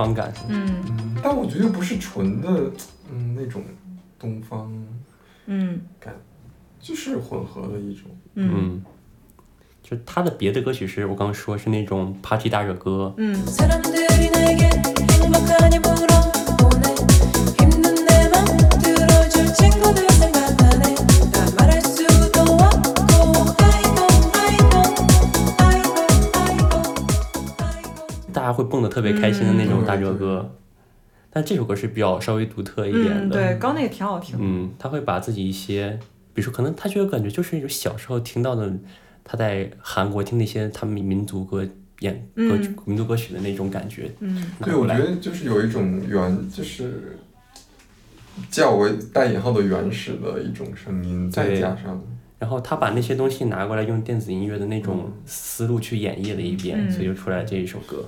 [0.00, 0.32] 方感。
[0.48, 1.16] 嗯。
[1.22, 2.48] 但我觉得不是纯的，
[3.12, 3.62] 嗯，那种
[4.18, 4.72] 东方
[5.46, 5.80] 嗯。
[5.98, 6.14] 感，
[6.80, 8.10] 就是混合的一种。
[8.34, 8.50] 嗯。
[8.54, 8.84] 嗯，
[9.82, 13.36] 就他的别的歌曲是我刚刚说是那种 party 大热歌，嗯
[28.50, 30.56] 家会蹦的特别开心的那种大热歌。
[31.32, 34.36] 但这首歌是比较稍微独特一点嗯，的，对，刚那个挺好听。
[34.40, 35.96] 嗯，他会把自己一些，
[36.34, 38.68] 比如说可能他觉得感觉就是一种小时候听到的，
[39.22, 41.64] 他在韩国听那些他们民族歌
[42.00, 44.44] 演歌曲、民族歌曲的那种感觉，嗯。
[44.60, 47.16] 对，我觉得就是有一种原，就是
[48.50, 52.02] 较为带引号的原始的一种声音，再加上。
[52.40, 56.90] 然后他把那些东西拿过来，用电子音乐的那种思路去演绎了一遍，嗯。
[56.90, 58.04] 所以就出来了这一首歌。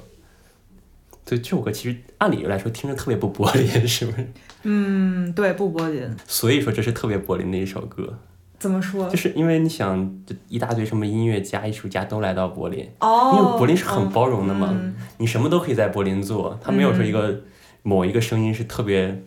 [1.24, 4.28] 对，这首歌其实按理来说听着特别不柏林，是不是？
[4.64, 8.18] 嗯，对，不柏林，所以说这是特别柏林的一首歌，
[8.58, 9.16] 怎么说就？
[9.16, 17.40] 是因为你想，这一大堆什么音乐家、艺术家都来到柏林，哦，因为柏林是很包容的嘛，嗯你什么都可以在柏林做，他没有说一个
[17.82, 19.22] 某一个声音是特别，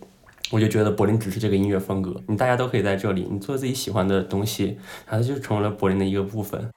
[0.51, 4.77] 我就觉得柏林只是这个音乐风格，你大家都可以在这里，你做自己喜欢的东西，
[5.07, 6.69] 然后它就成为了柏林的一个部分。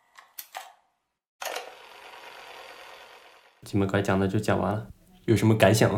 [3.71, 4.87] 你们该讲的就讲完了，
[5.29, 5.91] 有什么感想？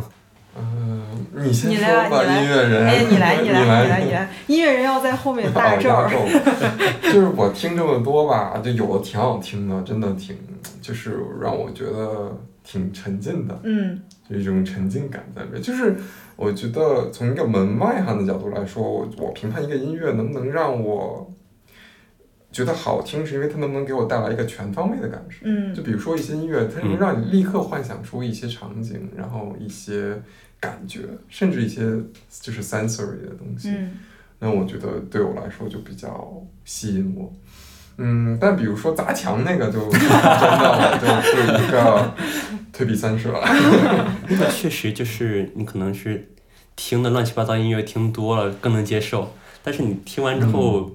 [0.58, 1.00] 嗯，
[1.36, 5.88] 你先说吧，音乐人，哎，你来，你 你来，你来，你来，音乐人要在后面大哦 咒。
[7.12, 10.36] 就是我听这么多吧，就有的挺好听的，真的挺，
[10.82, 14.00] 就是让我觉得挺沉浸的，嗯。
[14.28, 15.60] 就一种沉浸感在里面。
[15.62, 15.96] 就是
[16.36, 21.32] 我觉得从一个门外汉的角度来说，我我评判一个音乐能不能让我
[22.52, 25.38] 觉得好听，是因为它能不能给我带来一个全方位的感受。
[25.44, 30.20] 嗯就比如说一些音乐，它能让你立刻幻想出一些场景，然后一些
[30.58, 31.82] 感觉，甚至一些
[32.40, 33.70] 就是 sensory 的东西。
[33.70, 33.92] 嗯
[34.42, 37.30] 那我觉得对我来说就比较吸引我。
[37.98, 42.14] 嗯，但比如说砸墙那个就 真的就是一个
[42.72, 43.40] 退避三舍了。
[44.26, 46.26] 那个确实就是你可能是
[46.74, 49.30] 听的乱七八糟音乐听多了更能接受，
[49.62, 50.90] 但是你听完之后，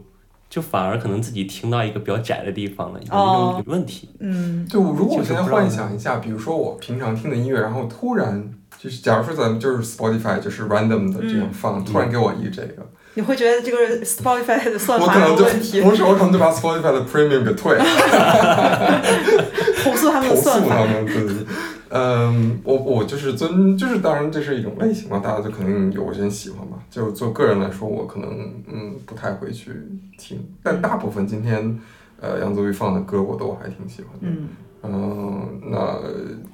[0.55, 4.07] 就反而可能自己听到一个比较窄的地方了，有一哦种问题。
[4.21, 8.49] 嗯就如果我现在幻想一下，比如说我平常听的音乐，然后突然
[8.81, 17.83] 就是，假如说咱们就是 Spotify 就是 random 的这样放，突然给我一这个，你会觉得这个 Spotify 的算法我可能就有问题，同时我可能就把 Spotify 的 Premium 给退了。
[19.83, 20.77] 投诉他们投诉的算法。
[20.77, 21.45] 他们自己。
[21.89, 26.77] 嗯，我我就是尊，就是当然这是一种类型嘛，大家就肯定有些人喜欢嘛。
[26.89, 29.71] 就做个人来说，我可能嗯不太会去
[30.17, 31.79] 听，但大部分今天
[32.19, 34.27] 呃杨宗纬放的歌我都还挺喜欢的。
[34.27, 34.49] 嗯
[34.87, 35.99] 嗯，那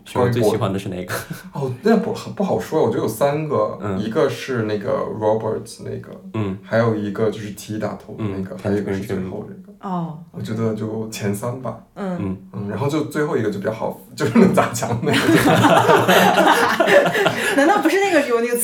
[0.06, 1.14] 是我最喜关于我欢的是哪个？
[1.54, 9.62] 哦，那不不好说，我觉得有三个，嗯一个是那个 Roberts 那个，嗯，还有一个就是 T 打头的那个，嗯还有一个是最后这个。
[9.82, 11.76] 哦，我觉得就前三吧。
[11.96, 15.18] 嗯，嗯，嗯，然后就最后一个就比较好，就是能砸墙那个，
[17.58, 18.56] 难道不是那个有那个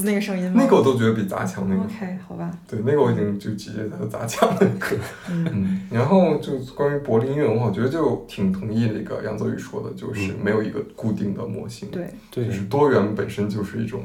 [0.00, 0.54] 滋那个声音吗？
[0.56, 1.86] 那个我都觉得比砸墙那个好。
[1.86, 2.58] OK，好吧。
[2.68, 4.96] 对，那个我已经就直接在砸墙那个。
[5.30, 14.02] 嗯嗯，然后就关于柏林音乐文化，我觉得就挺同意那个杨泽宇说的，就是没有一个固定的模型，对对就是多元本身就是一种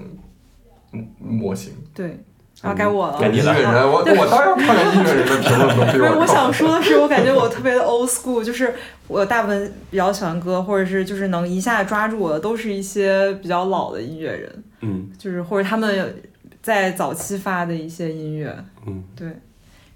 [0.92, 1.74] 嗯模型。
[1.94, 2.24] 对，
[2.62, 3.18] 然后该我了。
[3.20, 6.26] 该你了音乐人，我我当然看看音乐人的评论都比不是，我。
[6.26, 8.74] 想说的是，我感觉我特别的 old school，就是
[9.08, 16.24] 我大部分比较喜欢歌，或者是就是能一下抓住我的，都是一些比较老的音乐人，嗯就是或者他们
[16.62, 18.56] 在早期发的一些音乐，
[18.88, 19.28] 嗯，对。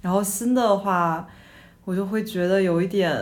[0.01, 1.27] 然后新的话，
[1.85, 3.17] 我就会觉得有一点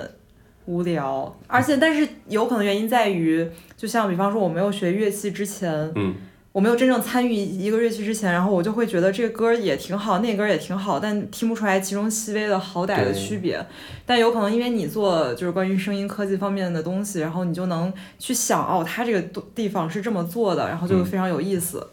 [0.66, 3.48] 无聊，而且但是有可能原因在于，
[3.78, 6.14] 就像比方说我没有学乐器之前，嗯，
[6.56, 13.60] 我没有真正参与一个乐器之前，然后我就会觉得这个歌也挺好，那个歌也挺好，但听不出来其中细微的好歹的区别。
[14.06, 21.86] 但有可能因为你做就是关于声音科技方面的东西，然后你就能去想哦，它这个地地方是这么做的，然后就嗯非常有意思。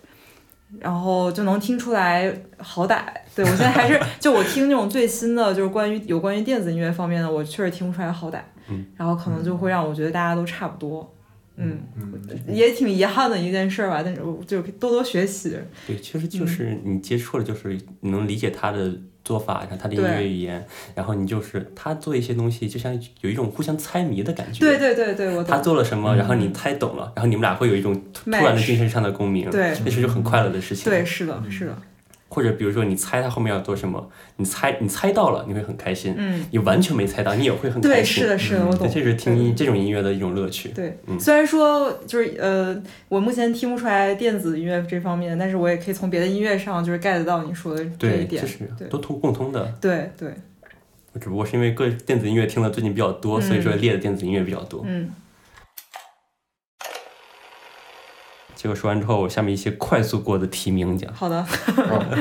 [0.79, 3.03] 然后就能听出来好歹，
[3.35, 11.13] 对我现在还是 就我听那种最新的，就是关于有关于电子音乐方面的，我确实听不出来好歹，嗯然后可能就会让我觉得大家都差不多，
[11.57, 15.57] 嗯，嗯，也挺遗憾的一件事吧，但是我就多多学习，
[15.87, 18.93] 对，其实就是你接触了，就是你能理解他的
[19.25, 20.11] 做法，然后他的音对。
[20.11, 24.61] 乐语言，然后你就是他做一些东西，就像有一种互相猜谜的感觉。
[24.61, 29.77] 对对对对，我他，做了什么，然后你猜懂了，然后你们俩会有一种突突然的精神上的共鸣，对。
[29.85, 30.91] 那是一种很快乐的事情。
[30.91, 31.77] 对，是的，是的，
[32.33, 40.71] 或者比如说你猜他后面要做什么，你猜你猜到了，你会很开心；嗯，你完全没猜到，你也会很开心对，是的，是的，我懂，对这是听音这种音乐的一种乐趣。
[40.71, 42.75] 对，嗯虽然说就是呃，
[43.11, 49.71] 我目前听不出来电子音乐这方面，但是我也可以从别的音乐上就是 get 到你说的这一对，点这，是对都通共通的。
[49.79, 50.31] 对对，
[51.13, 54.83] 我只不过是因为个电子音乐听的最近比较多，所以说列的电子音乐比较多。
[54.87, 55.11] 嗯，
[58.63, 61.45] 结果说完之后，下面一些快速过的提名奖，好的，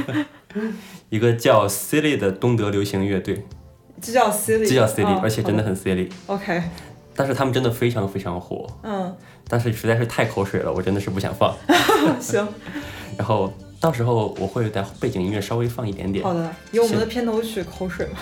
[1.11, 3.45] 一个叫 Silly 的东德流行乐队，
[4.01, 6.63] 这叫 silly，这叫 Silly，、哦而且真的很 Silly，OK，
[7.15, 9.15] 但是他们真的非常非常火，嗯，
[9.47, 11.55] 但是实在是太口水了，我真的是不想放。
[12.19, 12.47] 行，
[13.19, 18.17] 然后到时候我会在背景音乐稍微放一点点好，的，有我们的片头曲口水吗？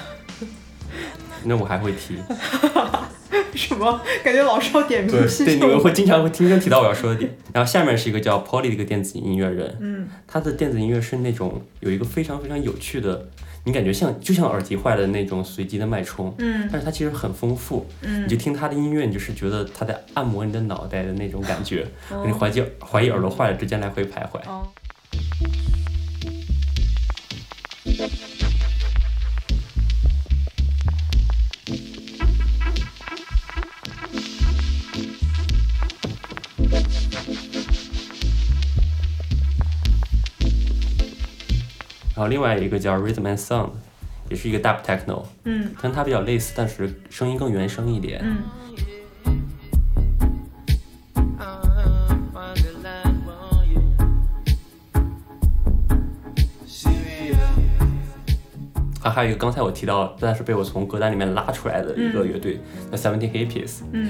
[1.45, 2.17] 那我还会提。
[3.68, 4.02] 什么？
[4.23, 5.80] 感觉老是要点名对批对，你们。
[5.80, 7.36] 会经常会听声提到我要说的点。
[7.53, 13.27] 然后下面是一个叫 Polly 的一个电子音乐人，嗯，他的电子音乐是那种有一个非常非常有趣的，
[13.65, 24.40] 你感觉像就像耳机坏了那种随机的脉冲，嗯但是它其实很丰富，嗯你就听他的音乐，你就是觉得他在按摩你的脑袋的那种感觉，哦你怀疑怀疑耳朵坏了之间来回徘徊。
[24.48, 24.68] 哦，
[42.19, 43.69] 然后另外一个叫 Rhythm and Sound，
[44.29, 48.19] 也是一个 Dub Techno，嗯跟它比较类似，但是声音更原声一点。
[48.21, 48.43] 嗯
[59.10, 62.60] 啊，还有一个刚才我提到，但是被我从歌单里面拉出来的一个乐队，
[62.91, 63.81] 叫 Seventeen Hippies。
[63.91, 64.06] um.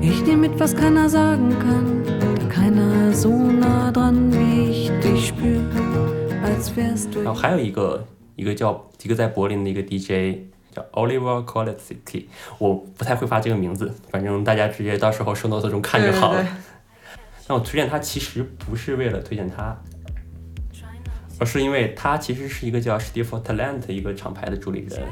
[0.00, 2.02] Ich mit, was keiner sagen kann,
[2.48, 5.60] keiner so nah dran, wie ich dich spür,
[6.44, 7.22] als wärst du.
[7.22, 8.04] 然后还有一个
[8.36, 12.28] 一个叫一个在柏林的一个 DJ 叫 Oliver c o l e t z i k
[12.58, 16.42] 我不太会发这个名字，反正大家直接到时候收 notes 中看就好了。
[16.42, 16.60] 对对对
[17.46, 19.76] 但我推荐他其实不是为了推荐他，
[21.38, 25.02] 而是因为他其实是一个叫 Steve for Talent 一个厂牌的主理人，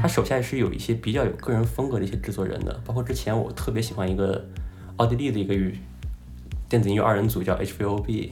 [0.00, 4.42] 他手下也是有一些比较有个人风格的一些制作人的，包括之前我特别喜欢一个
[4.96, 5.78] 奥地利的一个语
[6.70, 8.30] 电子音乐二人组叫 HVOB，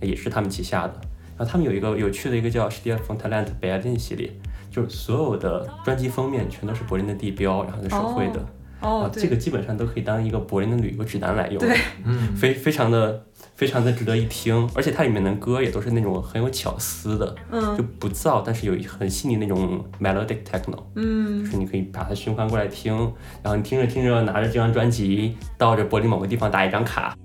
[0.00, 0.94] 也是他们旗下的。
[1.36, 4.32] 然后他们有一个有趣的一个叫 Steve for Talent Berlin 系列，
[4.78, 8.40] 就是所有的专辑封面全都是柏林的地标，然后是手绘的。
[8.80, 11.58] 啊，，哦对，这个基本上都可以当一个柏林的旅游指南来用。
[11.58, 13.24] 对，嗯，非非常的
[13.56, 22.94] 非常的值得一听，而且它里面的歌也都是那种很有巧思的，嗯就不燥，但是有很细腻那种 melodic techno，嗯就是你可以把它循环过来听，
[23.42, 27.16] 然后你听着听着拿着这张专辑到这柏林某个地方打一张卡，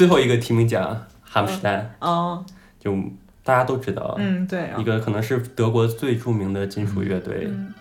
[0.00, 2.42] 最后一个提名奖哈姆斯丹，哦，
[2.78, 2.96] 就
[3.44, 7.74] 大家都知道，嗯对啊一，个可能是德国最著名的金属乐队，嗯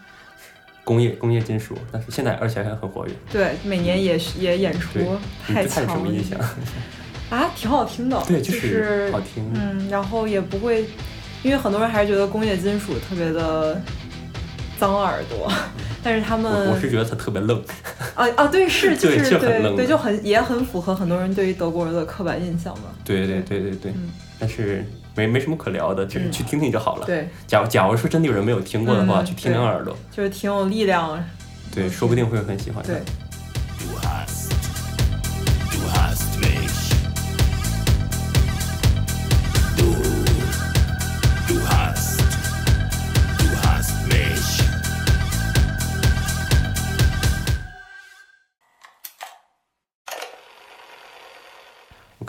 [0.84, 3.14] 工业工业金属，但是现在而且还很活跃。
[3.32, 5.00] 对，每年也是也演出
[5.48, 6.38] 太对他有什么印象？
[7.30, 9.50] 啊，挺好听的，对，就就是好听。
[9.54, 10.82] 嗯，然后也不会，
[11.42, 13.82] 因为很多人还是觉得工业金属特别的
[14.80, 15.52] 脏耳朵，
[16.02, 17.62] 但是他们我我是觉得他特别愣，
[18.16, 22.86] 啊啊，对，是就是对对，就很也很符合很多人对于德国人的刻板印象嘛。
[23.04, 24.86] 对对对对对，嗯但是
[25.16, 27.06] 没没什么可聊的，就是嗯去听听就好了。
[27.06, 31.22] 对，假如假如说真的有人没有听过的话，嗯去听听耳朵，就是挺有力量。
[31.76, 32.94] 对，说不定会很喜欢的。
[32.94, 33.02] 对
[33.78, 34.50] ，Du hast,
[35.70, 36.89] du hast mich.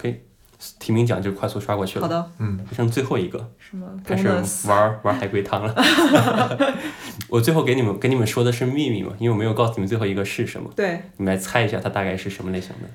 [0.01, 0.23] OK，
[0.79, 2.07] 提名奖就快速刷过去了。
[2.07, 4.29] 好，的，嗯，剩最后一个，什么开始
[4.67, 5.75] 玩玩海龟汤了。
[7.29, 12.89] 我最后给你们给你们说的是秘密嘛，因为我没有告诉你们最后一个是什么，对，你们来猜一下它大概是什么类型的。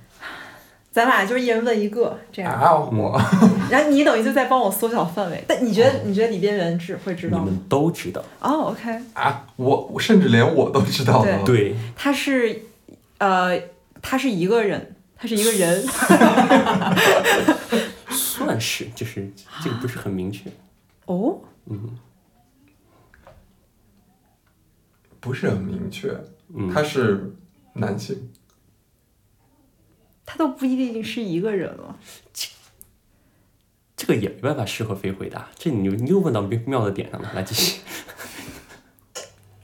[0.91, 3.21] 咱俩就是一人问一个这样，啊，我
[3.69, 5.43] 然后你等于就在帮我缩小范围。
[5.45, 7.43] 但你觉得你觉得里边人只会知道吗？
[7.45, 11.43] 你们都知道，哦，OK，啊，我我甚至连我都知道了。
[11.45, 12.61] 对，他是
[13.17, 13.59] 呃，
[14.01, 15.85] 他是一个人，他是一个人。
[18.09, 19.31] 算是，就是
[19.63, 20.51] 这个不是很明确。
[21.05, 21.97] 哦，嗯
[25.19, 26.15] 不是很明确，
[26.53, 27.33] 嗯，他是
[27.73, 28.31] 男性，
[30.25, 31.97] 他都不一定是一个人了。
[33.95, 37.81] 这个也没办法适合非回答，这你又你又问到妙妙的点上了，来继续。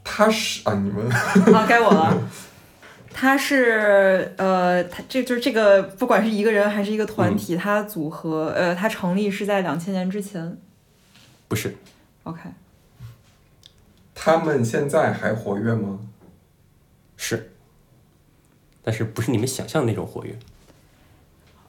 [0.03, 1.07] 他 他是啊，你们
[1.53, 2.29] 啊，该我了。
[3.13, 10.57] 他是呃，他这就是这个，不管是一个人还是一个团体，它组合呃，他成立是在两千年之前。
[11.47, 11.75] 不是
[12.23, 12.39] ，OK，
[14.15, 15.99] 他们现在还活跃吗？
[17.17, 17.51] 是，
[18.81, 20.39] 但是不是你们想象的那种活跃。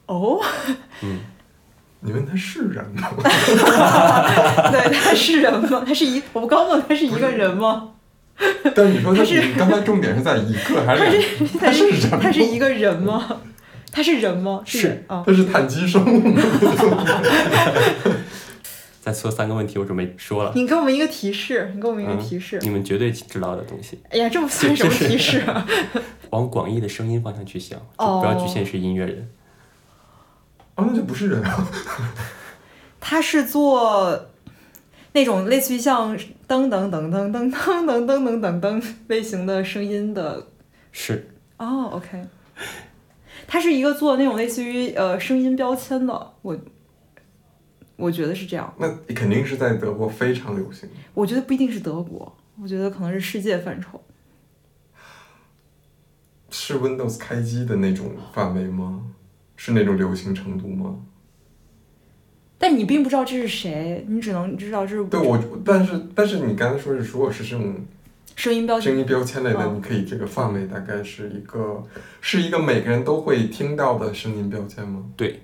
[0.07, 0.41] 哦，
[1.01, 1.19] 嗯
[1.99, 3.09] 你问他是人吗？
[4.71, 5.83] 对，他是人吗？
[5.85, 7.93] 他是一，我刚问他是一个人吗？
[8.75, 11.59] 但你说他他是刚才重点是在一个还是他两是个？
[11.59, 13.41] 他是人吗他是一个人吗？
[13.91, 14.61] 他是人吗？
[14.65, 15.23] 是啊。
[15.25, 16.41] 他是碳基生物吗？
[19.01, 22.57] 再说三个问题，我准备说了，你给我们一个提示，你给我们一个嗯提示。
[22.61, 23.99] 你们绝对知道的东西。
[24.09, 25.67] 哎呀，这不算什么提示啊！
[26.31, 29.29] 往广义的声音方向去想，就哦不要局限是音乐人。
[30.75, 31.67] 哦，那就不是人啊。
[32.99, 34.29] 他是做
[35.13, 36.17] 那种类似于像
[36.47, 40.47] 噔噔噔噔噔噔噔噔噔噔噔类型的声音的
[40.91, 42.25] 是哦，OK，
[43.47, 46.57] 他是一个做那种类似于呃声音标签的，我
[47.95, 50.89] 我觉得是这样，那肯定是在德国非常流行。
[51.13, 54.01] 我觉得不一定是德国，我觉得可能是世界范畴。
[56.49, 59.03] 是 Windows 开机的那种范围吗？
[59.55, 60.95] 是那种流行程度吗？
[62.63, 67.75] 但你并不知道这是谁，你只能知道这是对我，但是但是你刚才说是，如果是这种
[68.37, 68.89] 声音标签。
[68.89, 71.83] 声音标签类的，嗯你可以这个范围大概是一个
[72.21, 75.03] 是一个每个人都会听到的声音标签吗？
[75.17, 75.41] 对，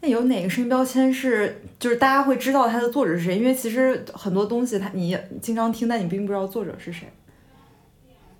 [0.00, 3.36] 那有哪个声音标签是就是大家会知道它的作者是谁？
[3.36, 7.12] 因为其实很多东西它你经常听，但你并不知道作者是谁。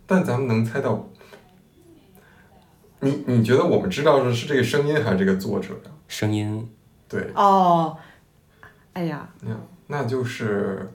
[0.07, 1.11] 但咱们能猜到，
[3.01, 5.91] 你你觉得我们知道的是这个声音还是这个作者呀？
[6.09, 6.67] 声音
[7.11, 7.97] 对，哦，
[8.95, 9.55] 哎呀，那
[9.89, 10.89] 那就是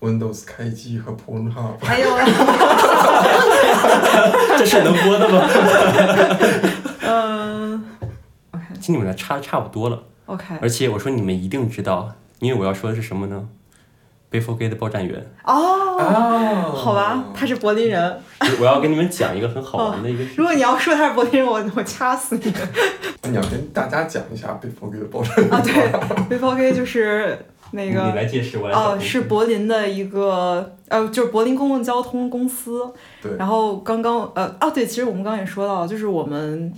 [0.00, 1.84] Windows 开机和 Pornhub。
[1.84, 2.08] 还有，
[4.56, 5.48] 这是能播的吗？
[7.04, 7.84] 嗯
[8.80, 13.48] 其实你们的差差不多了，，OK，而且我说你们一定知道，因为我要说的是什么呢？
[14.32, 15.14] 贝弗盖的报站员，
[15.44, 18.18] 哦，哦，好吧，他是柏林人。
[18.58, 22.50] 我要跟你们讲一个很好玩的一个事如果你要说他是柏林人，我我掐死你。
[23.28, 25.50] 你要跟大家讲一下被否给的报站员。
[25.50, 25.60] 啊！
[25.62, 25.72] 对
[26.30, 27.38] b f o g 就是
[27.72, 32.90] 那个你来解释，我来哦，讲是柏林的一个呃，就是柏林公共交通公司。
[33.22, 33.36] 对。
[33.36, 36.72] 然后刚刚呃，哦对，其实我们刚刚也说到，就是我们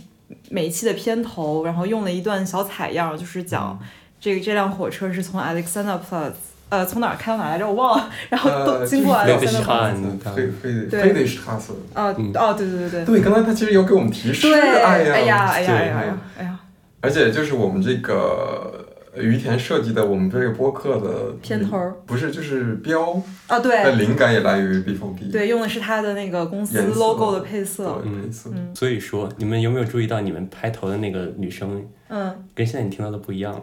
[0.50, 3.78] 每一期的片头，然后用了一段小采样，就是讲
[4.20, 6.32] 这个这辆火车是从 Alexanderplatz
[6.78, 11.74] 呃从哪儿开到哪儿来着，我忘了，然后都呃，经过那个 Alexanderplatz 是汉非非得非得是他死。
[11.92, 12.32] 啊嗯。
[12.34, 13.04] 哦对对对对。
[13.04, 16.58] 对，刚才他其实有给我们提示，对，哎呀，哎呀哎呀对哎呀哎呀。
[17.00, 18.86] 而且就是我们这个
[19.16, 23.12] 于田设计的我们这个播客的片头儿不是就是标
[23.46, 28.74] 啊的对灵感也来源于 B F D，对，用的是他的那个公司 logo 的配色，对配色，嗯。
[28.74, 32.44] 所以说，你们有没有注意到你们拍头的那个女生嗯。
[32.54, 33.60] 跟现在你听到的不一样了？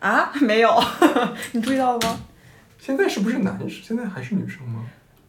[0.00, 0.30] 啊？
[0.40, 0.70] 没有，
[1.52, 2.20] 你注意到了吗？
[2.78, 3.68] 现在是不是男生？
[3.68, 4.84] 现在还是女生吗？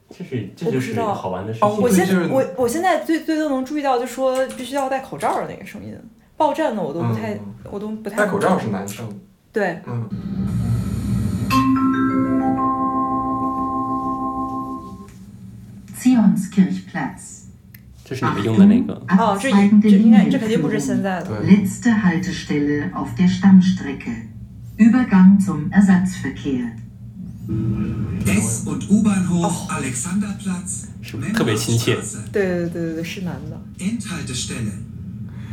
[0.10, 1.82] 这是这我不就是知道好玩的事哦情。
[1.84, 5.96] 我现对就是我我现在最最多能注意到，就说必须要戴口罩的那个声音。
[6.36, 9.08] 报站的我都不太，嗯我都不太戴口罩是男生，
[9.52, 10.10] 对，嗯
[15.98, 17.40] ，Zionskirchplatz.
[18.06, 21.44] 这是你们用的那个，哦，这这应该这肯定不是现在的。
[21.44, 24.30] Letzte Haltestelle auf der Stammstrecke.
[24.78, 26.72] Übergang zum Ersatzverkehr.
[28.26, 31.98] S- und U-Bahnhof Alexanderplatz, 是不是特别亲切？
[32.32, 33.60] 对对对对对，是男的。
[33.80, 34.72] Endhaltestelle.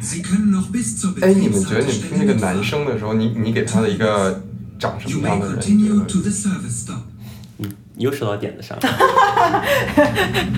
[0.03, 4.45] Sie können noch bis zur 哎，你们觉得你们听这个男.生的时候，你你给他的一个
[4.79, 5.57] 长什么样的人？
[5.57, 7.01] 你 continue 觉 to？the service stop.
[7.59, 9.65] 你又说到点子上了。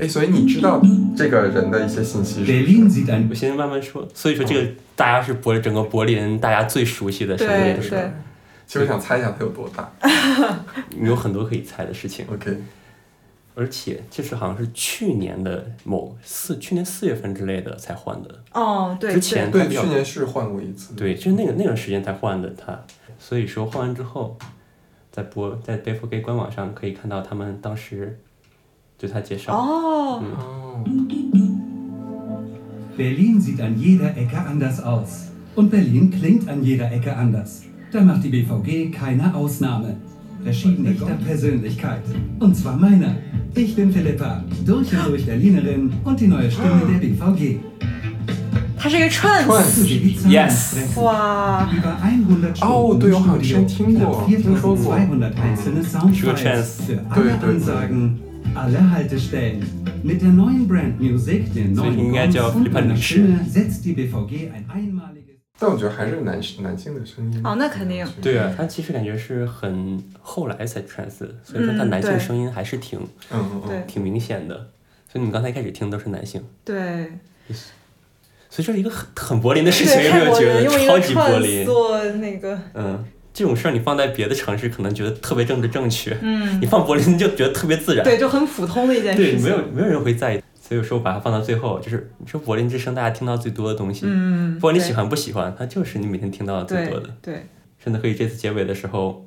[0.00, 0.82] 哎，所以你知道
[1.16, 4.08] 这个人的一些信息是不 Berlin 是？sieht ein 我先慢慢说。
[4.12, 8.12] 所以说，这个大家是柏整个柏林大家最熟悉的声对音，是
[8.68, 9.90] 其实我想猜一下它有多大。
[11.00, 12.26] 有很多可以猜的事情。
[12.30, 12.54] OK，
[13.54, 18.42] 而且这是好像是去年的某四，去年四月份之类的才换的。
[18.52, 20.94] 哦，对之前对，去年是换过一次。
[20.94, 22.78] 对，就是那个那段时间才换的它，
[23.18, 24.36] 所以说换完之后，
[25.10, 28.20] 在播在 b e f o r Gay 官网上可以看到他们当时
[28.98, 29.56] 对他介绍。
[29.56, 30.84] 哦，哦
[32.98, 35.28] ，Berlin sieht an jeder Ecke anders aus.
[35.56, 37.62] Und Berlin klingt an jeder Ecke anders.
[37.91, 39.97] Da macht die BVG keine Ausnahme.
[40.43, 42.01] Verschieden echter Persönlichkeit.
[42.39, 43.15] Und zwar meiner.
[43.55, 47.59] Ich bin Philippa, durch und durch Berlinerin und die neue Stimme der BVG.
[48.77, 50.71] 他是一个 trans， Trans Zu die Zahlen Yes.
[50.71, 51.01] sprechen.
[51.03, 54.11] 哇， Über 100 Stunden Oh, du, im Johann, Studio, schon Tingo.
[54.11, 54.55] knapp Tingo.
[54.75, 55.91] 4200 einzelne Trans.
[55.93, 57.49] Soundfiles für Dui, alle dui, dui.
[57.55, 58.19] Ansagen
[58.55, 59.63] alle Haltestellen.
[60.03, 63.03] Mit der neuen Brand Music, den So, neuen ich应该叫 Gons und Flipper meiner Lutsche.
[63.13, 65.16] Stimme setzt die BVG ein einmaliges...
[65.58, 67.40] 但我觉得还是男男性的声音。
[67.44, 74.54] 哦那肯定对啊，他其实感觉是很后来才 trans，所以说他男性声音还是挺嗯嗯对嗯，挺明显的。
[75.10, 77.10] 所以你们刚才开始听都是男性，对，
[78.50, 81.64] 所以这是一个很很柏林的事情，有没有觉得超级柏林？
[81.64, 83.02] 做那个，嗯，
[83.32, 89.42] 这种事儿你放在别的城市可能觉得特别政治正确，嗯你，放柏林就觉得特别自然，对，就很普通的一件，事情。
[89.42, 90.42] 没有没有人会在意。
[90.68, 97.08] 所以说把它放到最后，就是你说柏林之声大家听到最多的东西，嗯，不管你喜欢不喜欢，它就是你每天听到的最多的。
[97.22, 97.46] 对对，
[97.82, 99.24] 甚至可以这次结尾的时候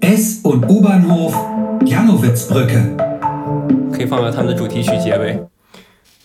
[0.00, 1.34] ，S- und U-Bahnhof
[1.80, 2.96] Janowitzbrücke.
[3.92, 5.42] 可以放到他们的主题曲结尾。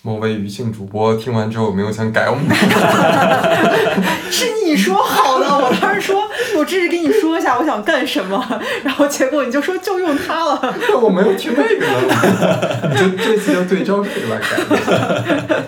[0.04, 2.46] 某位女性主播听完之后有没有想改我们？
[4.30, 6.23] 是你说好的，我当时说
[6.64, 8.42] 我只是跟你说一下我想干什么，
[8.86, 10.74] 然后结果你就说就用它了。
[11.02, 15.64] 我没有听那个就这次要对照这个来改。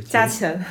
[0.08, 0.64] 加钱，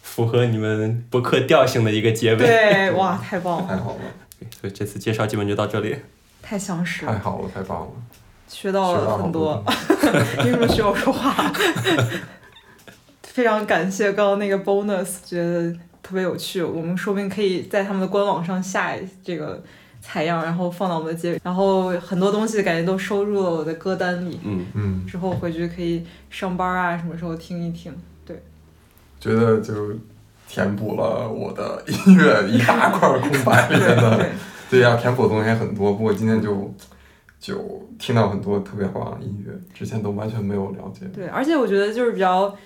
[0.00, 2.38] 符合你们博客调性的一个结尾。
[2.38, 4.00] 对，哇，太棒了，太好了，
[4.58, 5.94] 所以这次介绍基本就到这里。
[6.42, 7.88] 太详实了，太好了，太棒了，
[8.48, 9.74] 学到了很多多。
[10.42, 11.52] 为什么需要说话？
[13.22, 15.74] 非常感谢刚刚那个 bonus，觉得
[16.06, 16.62] 特别有趣。
[16.62, 19.60] 我们说不定可以在他们的官网上下这个
[20.00, 21.40] 采样，然后放到我们的结尾。
[21.42, 27.92] 然后很多东西感觉都收入了我的歌单里，嗯，嗯，之后回去可以上班啊，什么时候听一听。
[28.24, 28.40] 对，
[29.18, 29.74] 觉得就
[30.48, 34.16] 填补了我的音乐一大块空白里面的。
[34.16, 34.30] 对，
[34.70, 36.72] 对呀、填补的东西还很多，不过今天就
[37.40, 41.04] 就听到很多特别棒的音乐，之前都完全没有了解。
[41.12, 42.56] 对，而且我觉得就是比较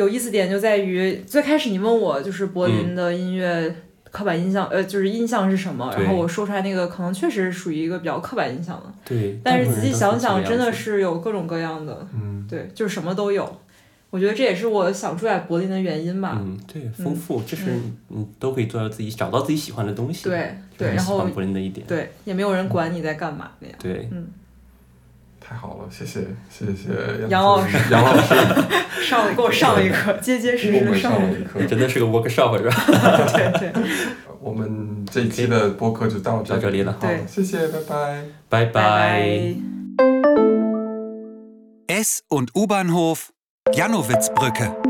[0.00, 3.74] 有意思点就在于，最开始你问我就是柏林的音乐
[4.10, 9.38] 刻板印象，呃，就是印象是什么，然后我说出来那个可能确实属于一个比较刻板印象的，对。
[9.44, 13.60] 但是仔细想想，真的是有各种各样的，嗯，对，就是什么都有。
[14.08, 16.36] 我觉得这也是我想住在柏林的原因吧。
[16.40, 17.66] 嗯，对，丰富，这是
[18.08, 20.24] 嗯都可以做到自己找到自己喜欢的东西。
[20.24, 21.86] 对对，然后柏林的一点。
[21.86, 23.76] 对，也没有人管你在干嘛那样。
[23.80, 24.08] 对，
[25.50, 26.88] 太好了，谢谢谢谢
[27.28, 28.36] 杨老师杨老师
[29.02, 31.60] 上给我上了一课，结结实实的上了一课。
[31.66, 32.70] 真的是个 workshop 是吧？
[32.70, 33.32] 课。
[33.58, 33.82] 对对，
[34.40, 38.22] 我们这一期的播客就到这到这里了好对，谢谢，拜拜。
[38.48, 39.54] 拜拜拜。
[41.88, 43.30] S- und U-Bahnhof
[43.72, 44.89] Janowitzbrücke.